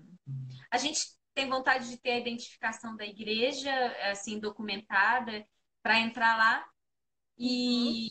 [0.70, 3.72] A gente tem vontade de ter a identificação da igreja,
[4.10, 5.46] assim, documentada,
[5.82, 6.64] para entrar lá
[7.38, 8.08] e uhum.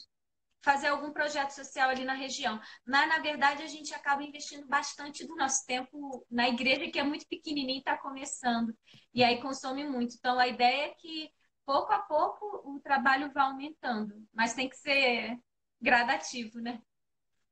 [0.61, 2.59] fazer algum projeto social ali na região.
[2.85, 7.03] Mas, na verdade, a gente acaba investindo bastante do nosso tempo na igreja, que é
[7.03, 8.75] muito pequenininha e está começando.
[9.13, 10.15] E aí consome muito.
[10.15, 11.29] Então, a ideia é que,
[11.65, 14.13] pouco a pouco, o trabalho vá aumentando.
[14.33, 15.37] Mas tem que ser
[15.79, 16.81] gradativo, né?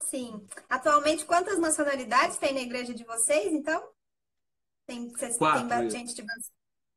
[0.01, 0.47] Sim.
[0.70, 3.82] Atualmente, quantas nacionalidades tem na igreja de vocês, então?
[4.90, 5.68] Tem, vocês Quatro.
[5.68, 6.26] tem gente de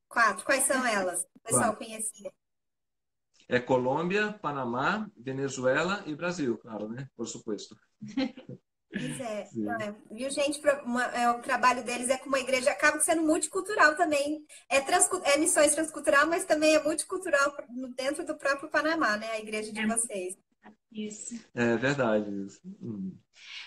[0.08, 0.46] Quatro.
[0.46, 1.26] Quais são elas?
[1.34, 1.84] O pessoal Quatro.
[1.84, 2.32] conhecia.
[3.48, 7.06] É Colômbia, Panamá, Venezuela e Brasil, claro, né?
[7.14, 7.76] Por supuesto.
[8.90, 9.42] Pois é,
[9.84, 9.94] é.
[10.10, 10.58] Viu, gente?
[10.86, 14.42] Uma, é, o trabalho deles é com uma igreja, acaba sendo multicultural também.
[14.70, 17.54] É, transcu, é missões transcultural, mas também é multicultural
[17.94, 19.32] dentro do próprio Panamá, né?
[19.32, 19.86] A igreja de é.
[19.86, 20.38] vocês.
[20.90, 21.34] Isso.
[21.54, 22.60] É verdade isso.
[22.80, 23.14] Hum.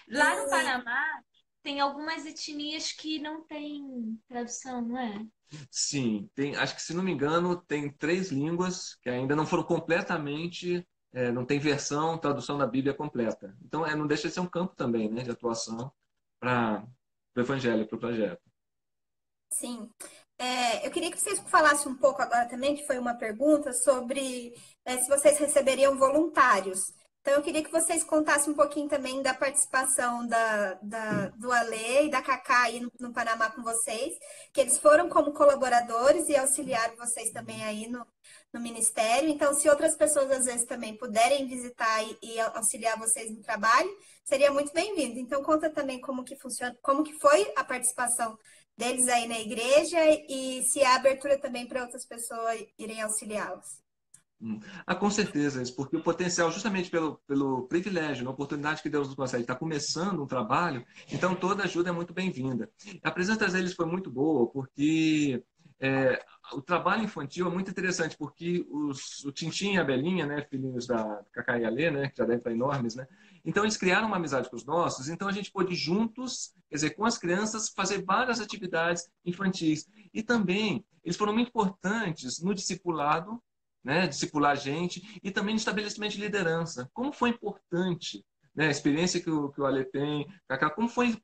[0.09, 1.23] Lá no Panamá
[1.66, 5.26] tem algumas etnias que não tem tradução, não é?
[5.72, 9.63] Sim, tem, acho que se não me engano, tem três línguas que ainda não foram
[9.63, 13.57] completamente, é, não tem versão, tradução da Bíblia completa.
[13.63, 15.91] Então, é, não deixa de ser um campo também né, de atuação
[16.39, 16.86] para
[17.36, 18.43] o Evangelho, para o projeto.
[19.49, 19.89] Sim.
[20.38, 24.53] É, eu queria que vocês falassem um pouco agora também, que foi uma pergunta, sobre
[24.86, 26.93] é, se vocês receberiam voluntários.
[27.26, 32.05] Então, eu queria que vocês contassem um pouquinho também da participação da, da do Ale
[32.05, 34.13] e da Cacá aí no, no, Panamá com vocês,
[34.53, 38.05] que eles foram como colaboradores e auxiliaram vocês também aí no,
[38.53, 39.28] no Ministério.
[39.28, 43.89] Então, se outras pessoas às vezes também puderem visitar e, e auxiliar vocês no trabalho,
[44.23, 45.19] seria muito bem-vindo.
[45.19, 48.38] Então, conta também como que funciona, como que foi a participação
[48.78, 49.97] deles aí na igreja
[50.30, 53.84] e se há abertura também para outras pessoas irem auxiliá-los.
[54.41, 54.59] Hum.
[54.86, 59.15] Ah, com certeza, porque o potencial, justamente pelo, pelo privilégio, a oportunidade que Deus nos
[59.15, 62.69] concede, está começando um trabalho, então toda ajuda é muito bem-vinda.
[63.01, 65.41] A presença deles foi muito boa, porque
[65.79, 66.21] é,
[66.53, 70.86] o trabalho infantil é muito interessante, porque os, o Tintim e a Belinha, né, filhinhos
[70.86, 73.07] da Cacá e Alê, né, que já devem estar enormes, né,
[73.45, 76.89] então eles criaram uma amizade com os nossos, então a gente pôde juntos, quer dizer,
[76.91, 79.88] com as crianças, fazer várias atividades infantis.
[80.13, 83.41] E também, eles foram muito importantes no discipulado
[83.86, 86.89] né, discipular gente e também no estabelecimento de liderança.
[86.91, 88.25] Como foi importante
[88.55, 91.15] né, a experiência que o, que o Ale tem, Cacá, como foi,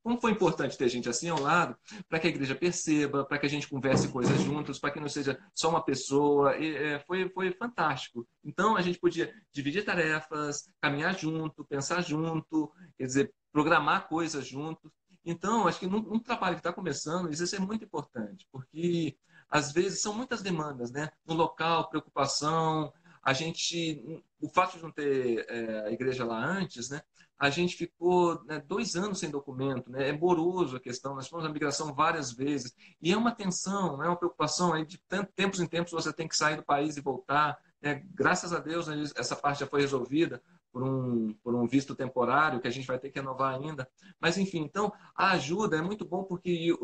[0.00, 1.76] como foi importante ter gente assim ao lado
[2.08, 5.08] para que a igreja perceba, para que a gente converse coisas juntos, para que não
[5.08, 6.56] seja só uma pessoa.
[6.56, 8.24] E, é, foi, foi fantástico.
[8.44, 14.92] Então a gente podia dividir tarefas, caminhar junto, pensar junto, quer dizer, programar coisas juntos.
[15.26, 19.16] Então, acho que num, num trabalho que está começando, isso é muito importante, porque
[19.54, 21.12] às vezes são muitas demandas, né?
[21.24, 22.92] No local, preocupação,
[23.22, 27.00] a gente, o fato de não ter é, a igreja lá antes, né?
[27.38, 30.08] A gente ficou né, dois anos sem documento, né?
[30.08, 31.14] É moroso a questão.
[31.14, 34.98] Nós fomos na migração várias vezes e é uma tensão, é uma preocupação aí de
[35.36, 37.56] tempos em tempos você tem que sair do país e voltar.
[37.80, 38.02] Né?
[38.12, 40.42] Graças a Deus essa parte já foi resolvida,
[40.74, 43.88] por um, por um visto temporário que a gente vai ter que renovar ainda.
[44.18, 46.76] Mas, enfim, então, a ajuda é muito bom porque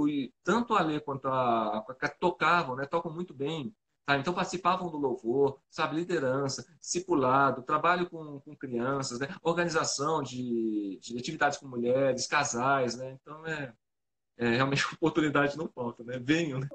[0.44, 3.74] tanto a Lê quanto a, a tocavam, né, tocam muito bem.
[4.06, 4.16] Tá?
[4.16, 11.18] Então, participavam do louvor, sabe, liderança, discipulado, trabalho com, com crianças, né, organização de, de
[11.18, 12.94] atividades com mulheres, casais.
[12.94, 13.18] Né?
[13.20, 13.74] Então, é,
[14.38, 16.16] é realmente oportunidade não falta, né?
[16.22, 16.68] Venham, né?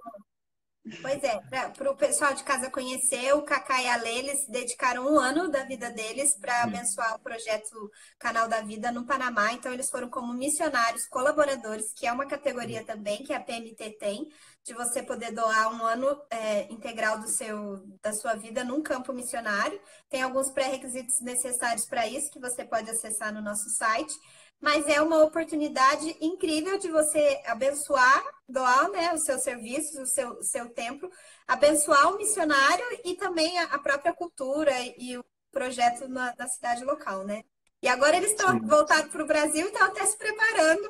[1.02, 5.12] Pois é, para o pessoal de casa conhecer, o Cacá e a Lê, eles dedicaram
[5.12, 9.52] um ano da vida deles para abençoar o projeto Canal da Vida no Panamá.
[9.52, 14.28] Então, eles foram como missionários colaboradores, que é uma categoria também que a PMT tem,
[14.64, 19.12] de você poder doar um ano é, integral do seu, da sua vida num campo
[19.12, 19.82] missionário.
[20.08, 24.14] Tem alguns pré-requisitos necessários para isso que você pode acessar no nosso site
[24.62, 30.43] mas é uma oportunidade incrível de você abençoar, doar né, os seus serviços, o seu,
[30.43, 31.10] seu tempo,
[31.47, 36.84] abençoar o missionário e também a, a própria cultura e o projeto na, na, cidade
[36.84, 37.43] local, né?
[37.82, 40.89] E agora eles estão voltados para o Brasil e estão até se preparando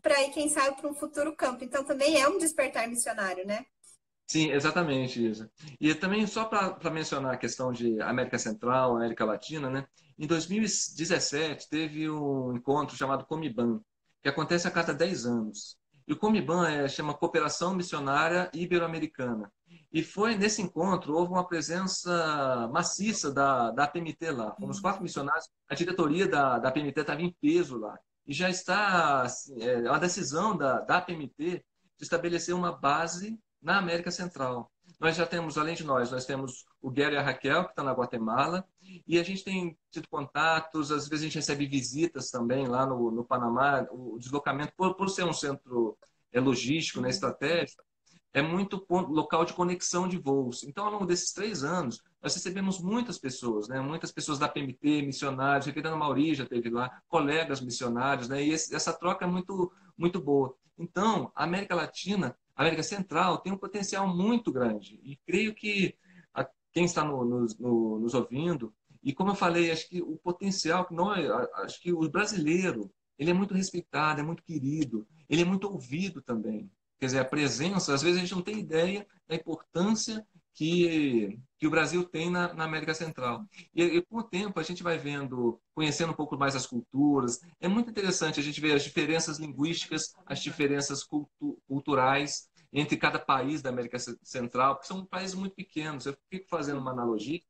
[0.00, 1.64] para ir, quem sabe, para um futuro campo.
[1.64, 3.64] Então também é um despertar missionário, né?
[4.26, 5.50] Sim, exatamente, Isa.
[5.80, 9.86] E também, só para mencionar a questão de América Central, América Latina, né?
[10.18, 13.80] Em 2017, teve um encontro chamado Comiban,
[14.22, 15.76] que acontece a cada 10 anos.
[16.06, 19.50] E o Comiban é, chama Cooperação Missionária Ibero-Americana.
[19.92, 24.54] E foi nesse encontro, houve uma presença maciça da, da PMT lá.
[24.54, 27.98] Fomos quatro missionários, a diretoria da, da PMT estava em peso lá.
[28.26, 31.64] E já está assim, é, uma decisão da, da PMT
[31.96, 34.70] de estabelecer uma base na América Central.
[35.00, 37.84] Nós já temos, além de nós, nós temos o Gary e a Raquel, que estão
[37.84, 38.66] na Guatemala,
[39.06, 43.10] e a gente tem tido contatos, às vezes a gente recebe visitas também lá no,
[43.10, 45.96] no Panamá, o deslocamento, por, por ser um centro
[46.32, 47.82] é, logístico, né, estratégico,
[48.32, 50.64] é muito ponto, local de conexão de voos.
[50.64, 53.80] Então, ao longo desses três anos, nós recebemos muitas pessoas, né?
[53.80, 58.42] muitas pessoas da PMT, missionários, Reverendo Mauri já teve lá, colegas missionários, né?
[58.42, 60.52] e esse, essa troca é muito, muito boa.
[60.76, 65.00] Então, a América Latina a América Central tem um potencial muito grande.
[65.02, 65.96] E creio que
[66.32, 68.72] a, quem está no, no, no, nos ouvindo,
[69.04, 73.30] e como eu falei, acho que o potencial que nós, acho que o brasileiro, ele
[73.30, 76.70] é muito respeitado, é muito querido, ele é muito ouvido também.
[76.98, 81.66] Quer dizer, a presença, às vezes a gente não tem ideia da importância que, que
[81.66, 83.44] o Brasil tem na, na América Central.
[83.74, 87.40] E, e, com o tempo a gente vai vendo, conhecendo um pouco mais as culturas.
[87.60, 93.18] É muito interessante a gente ver as diferenças linguísticas, as diferenças cultu culturais entre cada
[93.18, 96.06] país da América Central, porque são países muito pequenos.
[96.06, 97.40] Eu fico fazendo uma analogia.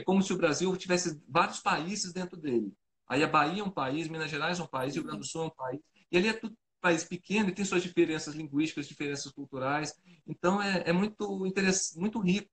[0.00, 2.72] É como se o Brasil tivesse vários países dentro dele.
[3.06, 5.42] Aí a Bahia é um país, Minas Gerais é um país, Rio Grande do Sul
[5.42, 5.80] é um país.
[6.10, 9.94] E ali é tudo país pequeno e tem suas diferenças linguísticas, diferenças culturais.
[10.26, 11.38] Então, é, é muito,
[11.96, 12.50] muito rico.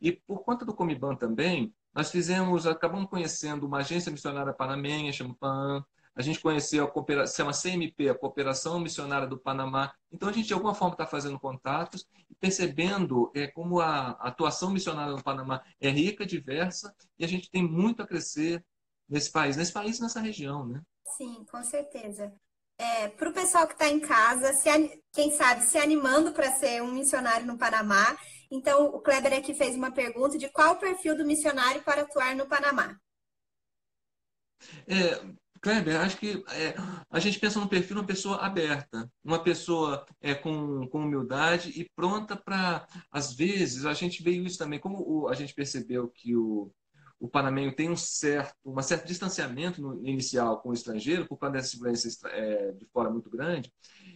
[0.00, 5.34] E por conta do Comiban também, nós fizemos, acabamos conhecendo uma agência missionária panamenha, chama
[5.38, 5.84] PAN,
[6.14, 9.94] a gente conheceu a cooperação, chama CMP, a Cooperação Missionária do Panamá.
[10.10, 14.70] Então, a gente, de alguma forma, está fazendo contatos e percebendo é, como a atuação
[14.70, 18.64] missionária no Panamá é rica, diversa, e a gente tem muito a crescer
[19.08, 20.82] nesse país, nesse país e nessa região, né?
[21.16, 22.32] Sim, com certeza
[22.82, 24.68] é, para o pessoal que está em casa, se,
[25.12, 28.16] quem sabe se animando para ser um missionário no Panamá.
[28.50, 32.34] Então, o Kleber aqui fez uma pergunta de qual o perfil do missionário para atuar
[32.34, 32.98] no Panamá.
[34.86, 35.20] É,
[35.62, 36.74] Kleber, acho que é,
[37.08, 41.70] a gente pensa no perfil de uma pessoa aberta, uma pessoa é, com, com humildade
[41.80, 46.08] e pronta para, às vezes, a gente veio isso também, como o, a gente percebeu
[46.08, 46.72] que o,
[47.20, 47.30] o
[47.76, 52.10] tem um certo, um certo distanciamento no inicial com o estrangeiro, por causa dessa influência
[52.30, 53.72] é, de fora muito grande,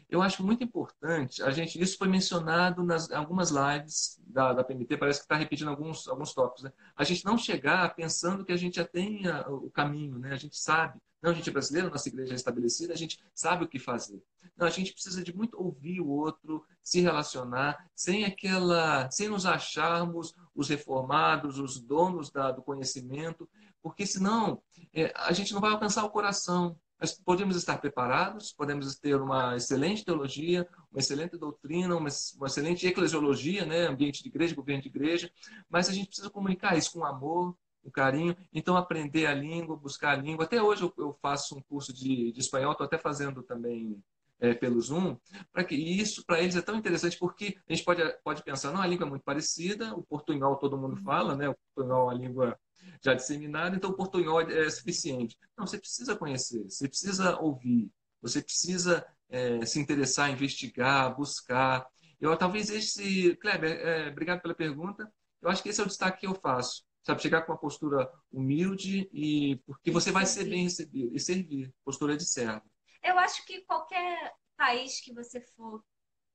[0.09, 4.97] eu acho muito importante, a gente, isso foi mencionado nas algumas lives da, da PMT,
[4.97, 6.73] parece que está repetindo alguns, alguns tópicos, né?
[6.95, 10.33] a gente não chegar pensando que a gente já tem o caminho, né?
[10.33, 13.65] a gente sabe, não, a gente é brasileiro, nossa igreja é estabelecida, a gente sabe
[13.65, 14.23] o que fazer.
[14.57, 19.45] Não, a gente precisa de muito ouvir o outro, se relacionar, sem aquela, sem nos
[19.45, 23.49] acharmos os reformados, os donos da, do conhecimento,
[23.83, 24.63] porque senão
[24.95, 26.79] é, a gente não vai alcançar o coração.
[26.99, 32.87] Mas podemos estar preparados, podemos ter uma excelente teologia, uma excelente doutrina, uma, uma excelente
[32.87, 33.87] eclesiologia, né?
[33.87, 35.31] ambiente de igreja, governo de igreja,
[35.69, 38.37] mas a gente precisa comunicar isso com amor, com carinho.
[38.53, 40.45] Então, aprender a língua, buscar a língua.
[40.45, 44.03] Até hoje eu, eu faço um curso de, de espanhol, estou até fazendo também
[44.39, 45.17] é, pelo Zoom,
[45.53, 48.83] para que isso para eles é tão interessante porque a gente pode, pode pensar, não,
[48.83, 51.49] a língua é muito parecida, o portunhol todo mundo fala, né?
[51.49, 52.59] O portunhol é uma língua
[53.03, 55.37] já disseminada, então o portunhol é suficiente.
[55.57, 61.87] Não, você precisa conhecer, você precisa ouvir, você precisa é, se interessar, investigar, buscar.
[62.21, 65.13] Eu talvez esse, Kleber, é, obrigado pela pergunta.
[65.43, 66.85] Eu acho que esse é o destaque que eu faço.
[67.03, 71.73] Sabe, chegar com uma postura humilde e porque você vai ser bem recebido e servir,
[71.85, 72.69] postura de servo.
[73.01, 75.85] Eu acho que qualquer país que você for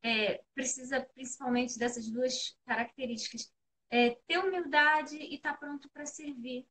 [0.01, 3.51] é, precisa principalmente dessas duas características.
[3.91, 6.65] É, ter humildade e estar tá pronto para servir.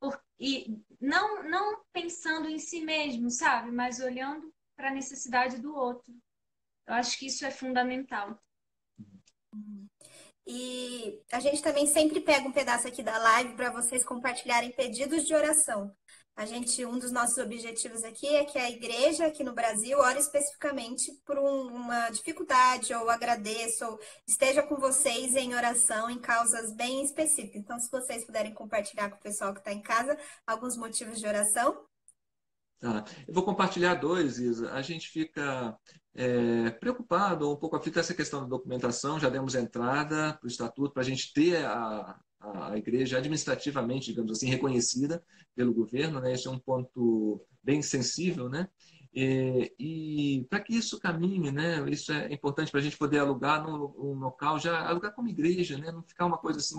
[0.00, 3.72] Por, e não, não pensando em si mesmo, sabe?
[3.72, 6.14] Mas olhando para a necessidade do outro.
[6.86, 8.40] Eu acho que isso é fundamental.
[10.46, 15.26] E a gente também sempre pega um pedaço aqui da live para vocês compartilharem pedidos
[15.26, 15.94] de oração.
[16.38, 20.20] A gente, um dos nossos objetivos aqui é que a igreja aqui no Brasil ore
[20.20, 26.72] especificamente por um, uma dificuldade, ou agradeça, ou esteja com vocês em oração em causas
[26.76, 27.56] bem específicas.
[27.56, 30.16] Então, se vocês puderem compartilhar com o pessoal que está em casa
[30.46, 31.84] alguns motivos de oração.
[32.78, 33.04] Tá.
[33.26, 34.70] Eu vou compartilhar dois, Isa.
[34.70, 35.76] A gente fica
[36.14, 39.18] é, preocupado um pouco aflito essa questão da documentação.
[39.18, 44.32] Já demos entrada para o estatuto para a gente ter a, a igreja administrativamente, digamos
[44.32, 45.22] assim, reconhecida
[45.54, 46.32] pelo governo, né?
[46.32, 48.68] Esse é um ponto bem sensível, né?
[49.12, 51.84] E, e para que isso caminhe, né?
[51.90, 55.76] Isso é importante para a gente poder alugar num, num, local já alugar como igreja,
[55.78, 55.90] né?
[55.90, 56.78] Não ficar uma coisa assim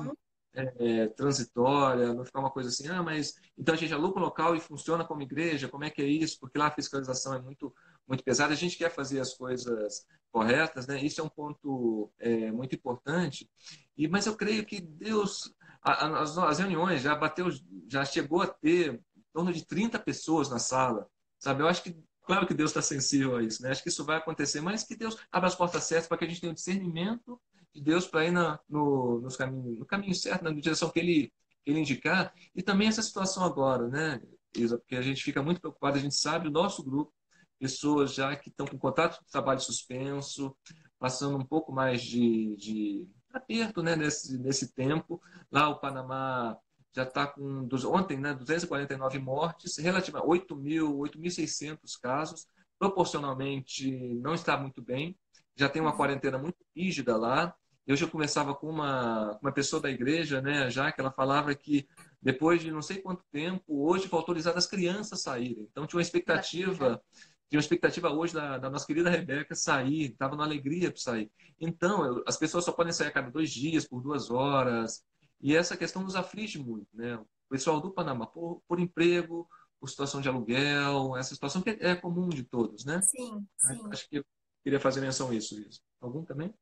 [0.53, 4.23] é, é, transitória, não ficar uma coisa assim, ah, mas então a gente aluga um
[4.23, 6.39] local e funciona como igreja, como é que é isso?
[6.39, 7.73] Porque lá a fiscalização é muito
[8.09, 8.51] muito pesada.
[8.51, 11.01] A gente quer fazer as coisas corretas, né?
[11.01, 13.49] Isso é um ponto é, muito importante.
[13.95, 17.47] E mas eu creio que Deus, as, as reuniões já bateu,
[17.87, 21.07] já chegou a ter em torno de 30 pessoas na sala,
[21.37, 21.61] sabe?
[21.61, 23.69] Eu acho que claro que Deus está sensível a isso, né?
[23.69, 26.27] Acho que isso vai acontecer, mas que Deus abra as portas certas para que a
[26.27, 27.39] gente tenha o discernimento
[27.73, 31.33] de Deus para ir na, no, nos caminhos, no caminho certo, na direção que ele,
[31.63, 32.33] que ele indicar.
[32.55, 34.21] E também essa situação agora, né,
[34.55, 34.77] Isa?
[34.77, 37.13] Porque a gente fica muito preocupado, a gente sabe, o nosso grupo,
[37.59, 40.55] pessoas já que estão com contrato de trabalho suspenso,
[40.97, 45.21] passando um pouco mais de, de aperto né, nesse, nesse tempo.
[45.51, 46.57] Lá o Panamá
[46.91, 52.47] já está com, ontem, né, 249 mortes, relativamente 8.600 casos,
[52.77, 55.17] proporcionalmente não está muito bem,
[55.55, 57.53] já tem uma quarentena muito rígida lá.
[57.85, 61.87] Eu já conversava com uma, uma pessoa da igreja, né, já que ela falava que
[62.21, 65.67] depois de não sei quanto tempo, hoje foi autorizado as crianças saírem.
[65.71, 67.01] Então tinha uma expectativa
[67.49, 71.31] tinha uma expectativa hoje da, da nossa querida Rebeca sair, estava na alegria para sair.
[71.59, 75.03] Então, eu, as pessoas só podem sair a cada dois dias, por duas horas.
[75.41, 77.15] E essa questão nos aflige muito, né?
[77.15, 81.95] O pessoal do Panamá, por, por emprego, por situação de aluguel, essa situação que é
[81.95, 83.01] comum de todos, né?
[83.01, 83.81] Sim, sim.
[83.91, 84.25] Acho que eu
[84.63, 85.59] queria fazer menção a isso.
[85.59, 85.81] isso.
[85.99, 86.53] Algum também?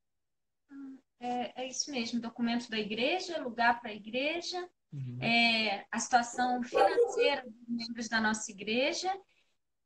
[1.20, 5.18] É, é, isso mesmo, documento da igreja, lugar para a igreja, uhum.
[5.22, 9.12] é, a situação financeira dos membros da nossa igreja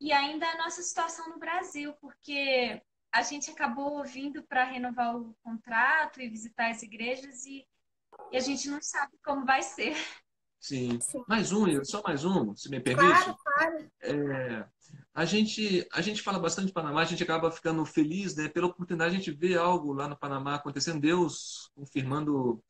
[0.02, 2.82] e ainda a nossa situação no Brasil, porque
[3.14, 7.64] a gente acabou vindo para renovar o contrato e visitar as igrejas e,
[8.32, 9.96] e, a gente não sabe como vai ser.
[10.60, 11.00] Sim.
[11.00, 11.24] Sim.
[11.28, 13.24] Mais um, só mais um, se me permite.
[13.24, 13.92] Claro, claro.
[14.02, 14.66] É,
[15.14, 18.68] a, gente, a gente fala bastante de Panamá, a gente acaba ficando feliz né, pela
[18.68, 22.64] oportunidade, a gente vê algo lá no Panamá acontecendo, Deus confirmando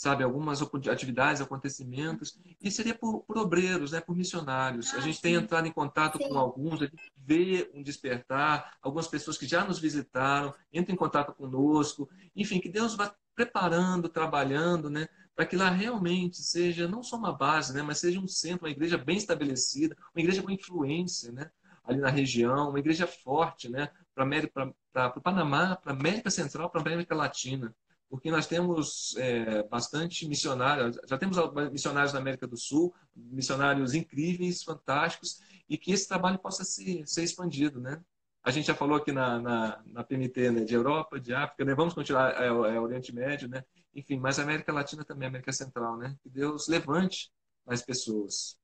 [0.00, 4.94] sabe, algumas atividades, acontecimentos, e seria por, por obreiros, né, por missionários.
[4.94, 5.20] Ah, a gente sim.
[5.20, 6.26] tem entrado em contato sim.
[6.26, 10.96] com alguns, a gente vê um despertar, algumas pessoas que já nos visitaram, entram em
[10.96, 17.02] contato conosco, enfim, que Deus vá preparando, trabalhando, né, para que lá realmente seja não
[17.02, 20.50] só uma base, né, mas seja um centro, uma igreja bem estabelecida, uma igreja com
[20.50, 21.50] influência, né,
[21.84, 26.80] ali na região, uma igreja forte, né, para o Panamá, para a América Central, para
[26.80, 27.76] a América Latina
[28.10, 31.38] porque nós temos é, bastante missionários, já temos
[31.70, 37.22] missionários na América do Sul, missionários incríveis, fantásticos, e que esse trabalho possa ser, ser
[37.22, 38.02] expandido, né?
[38.42, 41.74] A gente já falou aqui na, na, na PMT né, de Europa, de África, né?
[41.74, 43.62] vamos continuar é, é, Oriente Médio, né?
[43.94, 46.16] Enfim, mas a América Latina também, América Central, né?
[46.22, 47.30] Que Deus levante
[47.64, 48.58] mais pessoas.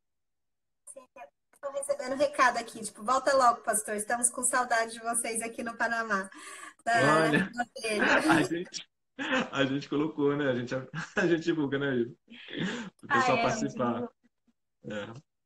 [1.55, 5.77] Estou recebendo recado aqui, tipo, volta logo, pastor, estamos com saudade de vocês aqui no
[5.77, 6.29] Panamá.
[6.87, 7.51] Olha,
[8.31, 8.89] a gente,
[9.51, 10.51] a gente colocou, né?
[10.51, 10.75] A gente,
[11.17, 12.17] a gente divulga, né, Ivo?
[13.01, 14.09] Para o pessoal ah, é, participar.
[14.85, 15.37] É.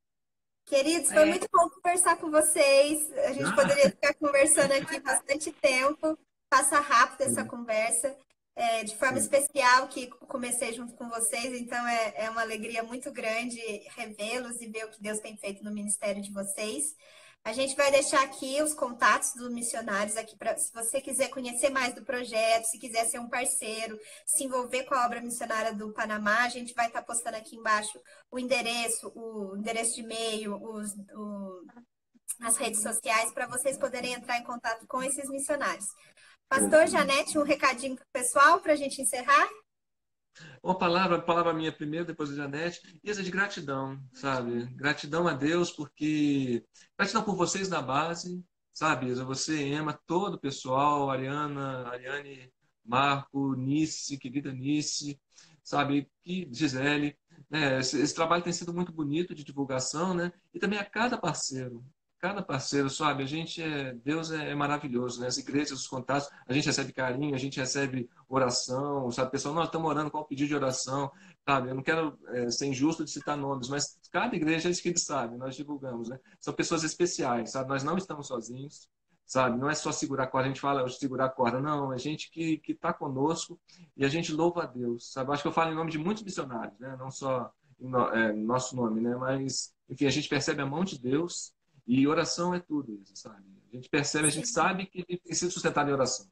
[0.66, 1.27] Queridos, foi é.
[1.27, 3.12] muito bom conversar com vocês.
[3.12, 6.18] A gente poderia ficar conversando aqui bastante tempo.
[6.49, 8.16] Passa rápido essa conversa.
[8.57, 9.23] É, de forma Sim.
[9.23, 13.59] especial, que comecei junto com vocês, então é, é uma alegria muito grande
[13.97, 16.95] revê-los e ver o que Deus tem feito no ministério de vocês.
[17.43, 21.70] A gente vai deixar aqui os contatos dos missionários aqui para se você quiser conhecer
[21.70, 25.91] mais do projeto, se quiser ser um parceiro, se envolver com a obra missionária do
[25.93, 27.99] Panamá, a gente vai estar tá postando aqui embaixo
[28.30, 31.64] o endereço, o endereço de e-mail, os, o,
[32.43, 35.86] as redes sociais para vocês poderem entrar em contato com esses missionários.
[36.47, 39.49] Pastor Janete, um recadinho para o pessoal para a gente encerrar?
[40.62, 44.66] Uma palavra, palavra minha primeiro, depois a Janete, e essa de gratidão, sabe?
[44.74, 46.64] Gratidão a Deus, porque.
[46.99, 49.12] Gratidão por vocês na base, sabe?
[49.14, 52.53] Você, Emma, todo o pessoal, Ariana, Ariane,
[52.85, 55.20] Marco, Nice, querida Nice,
[55.62, 56.11] sabe?
[56.22, 57.16] Que Gisele.
[57.49, 57.81] Né?
[57.81, 60.33] Esse, esse trabalho tem sido muito bonito de divulgação, né?
[60.53, 61.85] E também a cada parceiro,
[62.21, 63.23] cada parceiro, sabe?
[63.23, 65.27] A gente é, Deus é, é, maravilhoso, né?
[65.27, 69.31] As igrejas, os contatos, a gente recebe carinho, a gente recebe oração, sabe?
[69.31, 71.11] Pessoal, nós estamos orando, qual o pedido de oração,
[71.49, 71.71] sabe?
[71.71, 74.91] Eu não quero é, ser injusto de citar nomes, mas cada igreja é isso que
[74.91, 76.21] eles sabem, nós divulgamos, né?
[76.39, 77.71] São pessoas especiais, sabe?
[77.71, 78.89] Nós não estamos sozinhos,
[79.25, 79.59] sabe?
[79.59, 82.31] Não é só segurar a corda, a gente fala segurar a corda, não, é gente
[82.31, 83.59] que que está conosco
[83.97, 85.33] e a gente louva a Deus, sabe?
[85.33, 86.97] Acho que eu falo em nome de muitos missionários, né?
[86.99, 89.16] Não só no, é, nosso nome, né?
[89.16, 91.55] Mas, enfim, a gente percebe a mão de Deus
[91.93, 93.45] e oração é tudo isso, sabe?
[93.68, 96.30] A gente percebe, a gente sabe que tem sido sustentado em oração.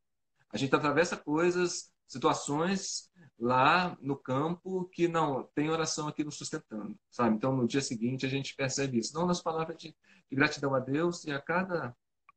[0.50, 6.96] A gente atravessa coisas, situações lá no campo que não tem oração aqui nos sustentando,
[7.10, 7.34] sabe?
[7.34, 9.12] Então, no dia seguinte, a gente percebe isso.
[9.12, 9.88] Não nas palavras de,
[10.30, 11.92] de gratidão a Deus e a cada,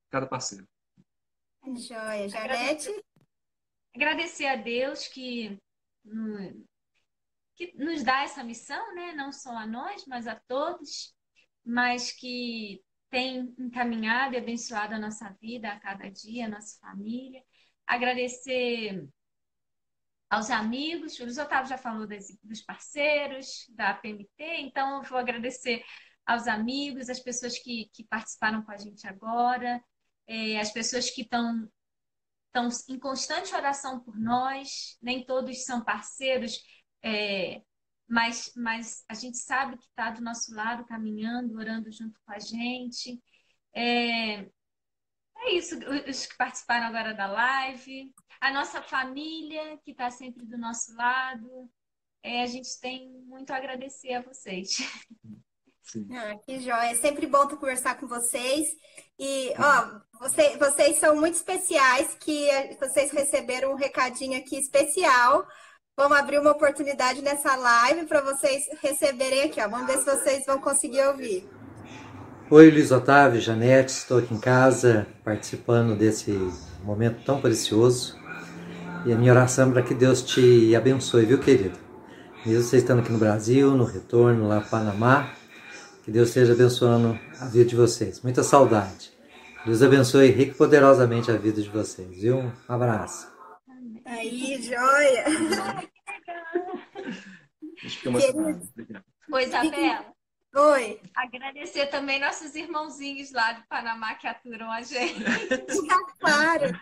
[0.10, 0.68] cada parceiro.
[1.76, 2.28] Joia.
[2.28, 2.90] Janete?
[3.96, 5.60] Agradecer a Deus que,
[7.56, 9.14] que nos dá essa missão, né?
[9.14, 11.16] Não só a nós, mas a todos,
[11.64, 12.82] mas que
[13.12, 17.44] tem encaminhado e abençoado a nossa vida a cada dia, a nossa família.
[17.86, 19.08] Agradecer
[20.30, 24.32] aos amigos, o Luiz Otávio já falou das, dos parceiros da PMT,
[24.62, 25.84] então eu vou agradecer
[26.26, 29.84] aos amigos, as pessoas que, que participaram com a gente agora,
[30.26, 31.70] é, as pessoas que estão
[32.48, 36.62] estão em constante oração por nós, nem todos são parceiros,
[37.02, 37.62] é,
[38.12, 42.40] mas, mas a gente sabe que está do nosso lado, caminhando, orando junto com a
[42.40, 43.18] gente.
[43.74, 44.42] É,
[45.38, 50.58] é isso, os que participaram agora da live, a nossa família que está sempre do
[50.58, 51.72] nosso lado.
[52.22, 54.76] É, a gente tem muito a agradecer a vocês.
[56.12, 56.92] Ah, que joia.
[56.92, 58.68] É sempre bom conversar com vocês.
[59.20, 62.48] E, ó, você, vocês são muito especiais, que
[62.80, 65.46] vocês receberam um recadinho aqui especial.
[65.98, 69.68] Vamos abrir uma oportunidade nessa live para vocês receberem aqui, ó.
[69.68, 71.48] Vamos ver se vocês vão conseguir ouvir.
[72.50, 76.32] Oi, Luiz Otávio, Janete, estou aqui em casa participando desse
[76.84, 78.18] momento tão precioso.
[79.06, 81.78] E a minha oração é para que Deus te abençoe, viu, querido?
[82.46, 85.30] Mesmo você estando aqui no Brasil, no retorno lá para Panamá,
[86.04, 88.22] que Deus esteja abençoando a vida de vocês.
[88.22, 89.12] Muita saudade.
[89.66, 92.38] Deus abençoe rico e poderosamente a vida de vocês, viu?
[92.38, 93.41] Um abraço.
[94.12, 95.24] Aí, joia!
[99.32, 100.14] Oi, Isabela.
[100.54, 101.00] Oi.
[101.16, 105.24] Agradecer também nossos irmãozinhos lá do Panamá que aturam a gente.
[106.20, 106.78] claro.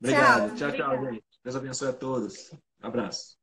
[0.00, 0.56] Obrigado.
[0.56, 1.24] Tchau, tchau, tchau gente.
[1.44, 2.52] Deus abençoe a todos.
[2.82, 3.39] Um abraço.